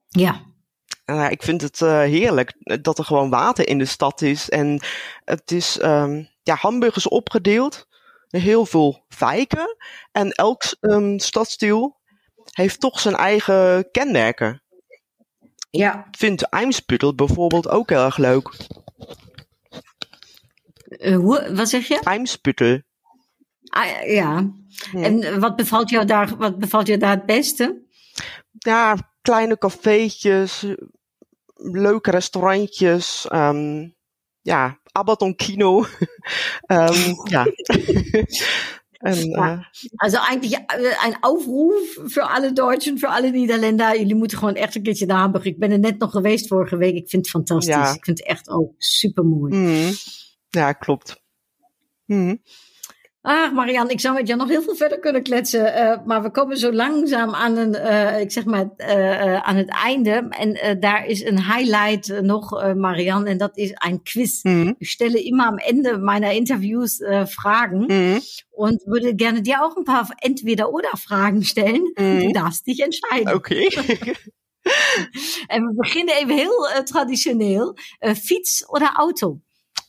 Ja. 0.08 0.42
Uh, 1.06 1.32
ik 1.32 1.44
vind 1.44 1.62
het 1.62 1.80
heerlijk 1.80 2.54
dat 2.82 2.98
er 2.98 3.06
gewoon 3.06 3.30
water 3.30 3.68
in 3.68 3.78
de 3.78 3.86
stad 3.86 4.22
is. 4.22 4.50
En 4.50 4.84
het 5.26 5.52
is, 5.52 5.82
um, 5.82 6.30
ja, 6.44 6.56
Hamburg 6.56 6.96
is 6.96 7.08
opgedeeld. 7.08 7.88
Heel 8.28 8.66
veel 8.66 9.06
wijken. 9.20 9.78
En 10.12 10.32
elk 10.32 10.64
um, 10.82 11.20
stadsdeel 11.20 12.02
heeft 12.52 12.80
toch 12.80 13.00
zijn 13.00 13.16
eigen 13.16 13.92
kenmerken. 13.92 14.64
Ja. 15.70 16.06
Ik 16.12 16.18
vind 16.18 16.50
Eimsbüttel 16.50 17.16
bijvoorbeeld 17.16 17.70
ook 17.70 17.90
heel 17.90 18.04
erg 18.06 18.18
leuk. 18.18 18.50
Uh, 20.88 21.16
hoe, 21.16 21.54
wat 21.54 21.70
zeg 21.70 21.88
je? 21.88 22.00
Eimsbüttel. 22.04 22.82
Ah, 23.64 24.08
ja. 24.08 24.52
En 24.94 25.40
wat 25.40 25.56
bevalt, 25.56 25.90
jou 25.90 26.06
daar, 26.06 26.38
wat 26.38 26.60
bevalt 26.60 26.88
jou 26.88 27.00
daar 27.00 27.16
het 27.16 27.26
beste? 27.26 27.82
Ja, 28.52 28.98
kleine 29.22 29.58
cafeetjes, 29.58 30.66
leuke 31.56 32.12
restaurantjes. 32.12 33.28
Um, 33.32 33.96
ja, 34.42 34.80
Abaton 34.92 35.36
Kino. 35.36 35.86
um, 36.68 37.16
ja. 37.34 37.46
En, 39.04 39.30
ja, 39.30 39.54
uh, 39.54 39.60
also 39.98 40.18
eigentlich 40.30 40.54
äh, 40.54 40.96
ein 41.02 41.16
Aufruf 41.22 42.00
für 42.08 42.30
alle 42.30 42.54
Deutschen, 42.54 42.98
für 42.98 43.10
alle 43.10 43.32
Niederländer. 43.32 43.98
Jullie 43.98 44.16
moeten 44.16 44.38
gewoon 44.38 44.56
echt 44.56 44.76
een 44.76 44.84
keertje 44.84 45.06
naar 45.06 45.18
Hamburg. 45.18 45.46
Ik 45.46 45.60
ben 45.60 45.72
er 45.72 45.80
net 45.80 45.98
nog 45.98 46.12
geweest 46.12 46.48
vorige 46.48 46.78
week. 46.78 46.96
Ik 46.96 47.10
vind 47.10 47.22
het 47.22 47.30
fantastisch. 47.32 47.74
Ja. 47.74 47.94
Ik 47.94 48.06
vind 48.06 48.18
het 48.20 48.28
echt 48.28 48.50
ook 48.50 48.74
super 48.78 49.26
mooi. 49.26 49.56
Mm. 49.56 49.92
Ja, 50.50 50.72
klopt. 50.72 51.24
Mm. 52.06 52.42
Ah, 53.26 53.54
Marianne, 53.54 53.92
ik 53.92 54.00
zou 54.00 54.14
met 54.14 54.28
jou 54.28 54.40
nog 54.40 54.50
heel 54.50 54.62
veel 54.62 54.76
verder 54.76 55.00
kunnen 55.00 55.24
kletsen. 55.24 55.78
Uh, 55.78 56.06
maar 56.06 56.24
we 56.24 56.32
komen 56.32 56.58
zo 56.58 56.72
langzaam 56.74 57.34
aan, 57.34 57.58
een, 57.58 57.76
uh, 57.76 58.20
ik 58.20 58.32
zeg 58.32 58.46
maar, 58.46 58.70
uh, 58.78 59.36
aan 59.36 59.56
het 59.56 59.70
einde. 59.70 60.28
En 60.30 60.80
daar 60.80 61.06
is 61.06 61.26
een 61.26 61.44
highlight 61.44 62.22
nog, 62.22 62.74
Marianne, 62.76 63.30
en 63.30 63.38
dat 63.38 63.58
is 63.58 63.72
een 63.74 64.04
quiz. 64.04 64.42
Mhm. 64.42 64.74
Ich 64.78 64.90
stelle 64.90 65.24
immer 65.24 65.46
am 65.46 65.58
Ende 65.58 65.98
meiner 65.98 66.32
Interviews 66.32 67.04
Fragen 67.26 67.86
mhm. 67.86 68.20
und 68.50 68.82
würde 68.86 69.16
gerne 69.16 69.42
dir 69.42 69.64
auch 69.64 69.78
ein 69.78 69.84
paar 69.84 70.08
Entweder-Oder-Fragen 70.20 71.44
stellen. 71.44 71.94
Mhm. 71.96 72.20
Du 72.20 72.32
darfst 72.32 72.66
dich 72.66 72.80
entscheiden. 72.80 73.36
Okay. 73.36 73.68
en 75.48 75.64
we 75.64 75.74
beginnen 75.76 76.16
even 76.22 76.38
heel 76.38 76.84
traditioneel. 76.86 77.74
fiets 78.16 78.66
oder 78.70 78.92
Auto? 78.96 79.40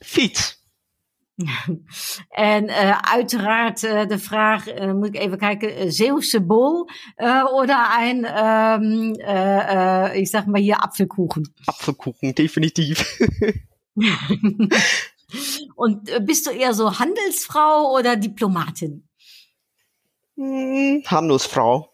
Fiets. 0.01 0.64
en 2.29 2.65
uh, 2.65 2.99
uiteraard 2.99 3.83
uh, 3.83 4.07
de 4.07 4.19
vraag, 4.19 4.81
uh, 4.81 4.93
moet 4.93 5.07
ik 5.07 5.17
even 5.17 5.39
kijken, 5.39 5.93
Zeeuwse 5.93 6.41
bol 6.41 6.89
oder 7.53 7.89
ein, 7.91 8.25
ähm, 8.25 9.15
ich 10.15 10.31
sag 10.31 10.47
mal 10.47 10.61
hier 10.61 10.83
Apfelkuchen. 10.83 11.55
Apfelkuchen, 11.67 12.35
definitiv. 12.35 13.19
Und 15.75 16.11
bist 16.27 16.47
du 16.47 16.51
eher 16.51 16.75
so 16.75 16.99
Handelsfrau 16.99 17.97
oder 17.97 18.17
Diplomatin? 18.17 19.09
Hm, 20.37 21.03
Handelsfrau. 21.07 21.94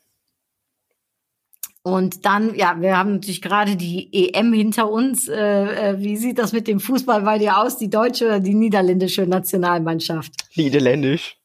Und 1.83 2.27
dann, 2.27 2.55
ja, 2.55 2.77
wir 2.81 2.97
haben 2.99 3.15
natürlich 3.15 3.41
gerade 3.41 3.77
die 3.77 4.13
EM 4.13 4.53
hinter 4.53 4.91
uns. 4.91 5.29
Äh, 5.29 5.93
äh, 5.93 5.99
wie 5.99 6.17
sieht 6.17 6.39
das 6.39 6.53
mit 6.53 6.69
dem 6.69 6.79
Fußball 6.79 7.23
bei 7.23 7.39
dir 7.39 7.59
aus? 7.59 7.79
Die 7.79 7.89
deutsche 7.89 8.27
oder 8.27 8.41
die 8.41 8.55
niederländische 8.55 9.27
Nationalmannschaft? 9.27 10.33
Niederländisch. 10.57 11.39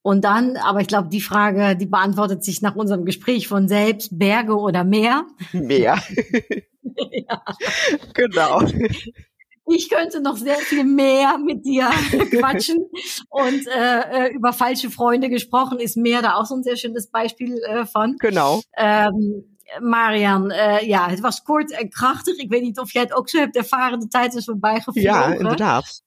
Und 0.00 0.24
dann, 0.24 0.56
aber 0.56 0.80
ich 0.80 0.88
glaube, 0.88 1.10
die 1.10 1.20
Frage, 1.20 1.76
die 1.76 1.86
beantwortet 1.86 2.42
sich 2.42 2.62
nach 2.62 2.74
unserem 2.74 3.04
Gespräch 3.04 3.46
von 3.46 3.68
selbst, 3.68 4.18
Berge 4.18 4.56
oder 4.56 4.84
Meer? 4.84 5.26
Meer. 5.52 6.02
ja. 7.12 7.42
Genau 8.14 8.62
ich 9.66 9.88
könnte 9.88 10.20
noch 10.20 10.36
sehr 10.36 10.56
viel 10.56 10.84
mehr 10.84 11.38
mit 11.38 11.64
dir 11.64 11.88
quatschen. 12.30 12.78
Und 13.28 13.66
äh, 13.66 14.26
äh, 14.26 14.34
über 14.34 14.52
falsche 14.52 14.90
Freunde 14.90 15.28
gesprochen 15.28 15.78
ist 15.78 15.96
mehr 15.96 16.22
da 16.22 16.34
auch 16.34 16.46
so 16.46 16.54
ein 16.54 16.62
sehr 16.62 16.76
schönes 16.76 17.10
Beispiel 17.10 17.56
äh, 17.58 17.86
von. 17.86 18.16
Genau. 18.18 18.60
Ähm, 18.76 19.44
Marian, 19.80 20.50
uh, 20.50 20.80
ja, 20.86 21.08
het 21.08 21.20
was 21.20 21.42
kort 21.42 21.72
en 21.72 21.88
krachtig. 21.88 22.36
Ik 22.36 22.50
weet 22.50 22.62
niet 22.62 22.78
of 22.78 22.92
jij 22.92 23.02
het 23.02 23.12
ook 23.12 23.28
zo 23.28 23.38
hebt 23.38 23.56
ervaren. 23.56 24.00
De 24.00 24.08
tijd 24.08 24.34
is 24.34 24.44
voorbij 24.44 24.80
gevlogen. 24.80 25.02
Ja, 25.02 25.34
inderdaad. 25.34 26.02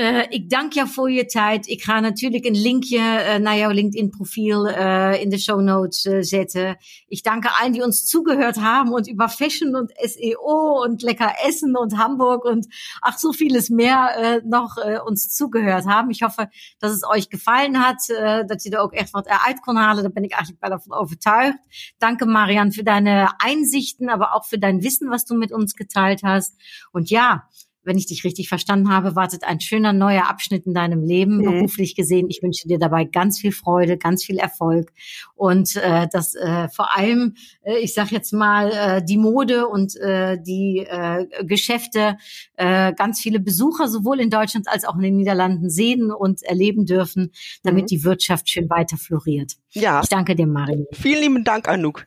Uh, 0.00 0.24
ik 0.28 0.50
dank 0.50 0.72
jou 0.72 0.88
voor 0.88 1.10
je 1.10 1.26
tijd. 1.26 1.66
Ik 1.66 1.82
ga 1.82 2.00
natuurlijk 2.00 2.44
een 2.44 2.60
linkje 2.60 2.98
uh, 2.98 3.36
naar 3.36 3.56
jouw 3.56 3.70
LinkedIn-Profil 3.70 4.68
uh, 4.68 5.20
in 5.20 5.28
de 5.28 5.38
Show 5.38 5.60
Notes 5.60 6.00
zetten. 6.20 6.76
Ich 7.08 7.22
danke 7.22 7.50
allen, 7.50 7.72
die 7.72 7.82
uns 7.82 8.06
zugehört 8.06 8.56
haben 8.56 8.92
und 8.92 9.08
über 9.08 9.28
Fashion 9.28 9.74
und 9.74 9.92
SEO 10.00 10.84
und 10.84 11.02
lecker 11.02 11.32
Essen 11.48 11.76
und 11.76 11.98
Hamburg 11.98 12.44
und 12.44 12.66
ach 13.00 13.18
so 13.18 13.32
vieles 13.32 13.70
mehr 13.70 14.40
noch 14.44 14.76
uns 15.04 15.34
zugehört 15.34 15.86
haben. 15.86 16.10
Ich 16.10 16.22
hoffe, 16.22 16.48
dass 16.78 16.92
es 16.92 17.02
euch 17.02 17.28
gefallen 17.28 17.84
hat, 17.84 18.00
dat 18.46 18.62
je 18.62 18.70
er 18.70 18.82
ook 18.82 18.92
echt 18.92 19.12
wat 19.12 19.26
eruit 19.26 19.60
kon 19.62 19.78
halen. 19.78 20.04
Da 20.04 20.10
bin 20.10 20.24
ich 20.24 20.36
eigentlich 20.36 20.58
davon 20.60 20.92
overtuigd. 20.92 21.58
Danke, 21.98 22.26
Marian, 22.26 22.70
für 22.70 22.84
deine 22.84 23.30
Einsichten, 23.40 24.08
aber 24.10 24.34
auch 24.34 24.44
für 24.44 24.58
dein 24.58 24.82
Wissen, 24.82 25.10
was 25.10 25.24
du 25.24 25.34
mit 25.34 25.50
uns 25.50 25.74
geteilt 25.74 26.22
hast. 26.22 26.54
Und 26.92 27.10
ja, 27.10 27.48
wenn 27.88 27.98
ich 27.98 28.06
dich 28.06 28.22
richtig 28.22 28.48
verstanden 28.48 28.90
habe, 28.90 29.16
wartet 29.16 29.42
ein 29.42 29.60
schöner 29.60 29.92
neuer 29.92 30.28
Abschnitt 30.28 30.66
in 30.66 30.74
deinem 30.74 31.02
Leben, 31.02 31.38
mhm. 31.38 31.44
beruflich 31.44 31.96
gesehen. 31.96 32.28
Ich 32.28 32.40
wünsche 32.42 32.68
dir 32.68 32.78
dabei 32.78 33.04
ganz 33.04 33.40
viel 33.40 33.50
Freude, 33.50 33.98
ganz 33.98 34.24
viel 34.24 34.38
Erfolg 34.38 34.92
und 35.34 35.74
äh, 35.76 36.06
dass 36.12 36.34
äh, 36.34 36.68
vor 36.68 36.96
allem, 36.96 37.34
äh, 37.62 37.78
ich 37.78 37.94
sage 37.94 38.10
jetzt 38.12 38.32
mal, 38.32 38.70
äh, 38.70 39.04
die 39.04 39.18
Mode 39.18 39.66
und 39.66 39.96
äh, 39.96 40.38
die 40.40 40.86
äh, 40.88 41.26
Geschäfte 41.44 42.16
äh, 42.56 42.92
ganz 42.92 43.20
viele 43.20 43.40
Besucher 43.40 43.88
sowohl 43.88 44.20
in 44.20 44.30
Deutschland 44.30 44.68
als 44.68 44.84
auch 44.84 44.96
in 44.96 45.02
den 45.02 45.16
Niederlanden 45.16 45.70
sehen 45.70 46.12
und 46.12 46.42
erleben 46.42 46.86
dürfen, 46.86 47.32
damit 47.62 47.84
mhm. 47.84 47.86
die 47.86 48.04
Wirtschaft 48.04 48.48
schön 48.48 48.70
weiter 48.70 48.96
floriert. 48.96 49.54
Ja. 49.70 50.00
Ich 50.02 50.08
danke 50.08 50.36
dir, 50.36 50.46
Marie. 50.46 50.86
Vielen 50.92 51.22
lieben 51.22 51.44
Dank, 51.44 51.68
Anouk. 51.68 52.06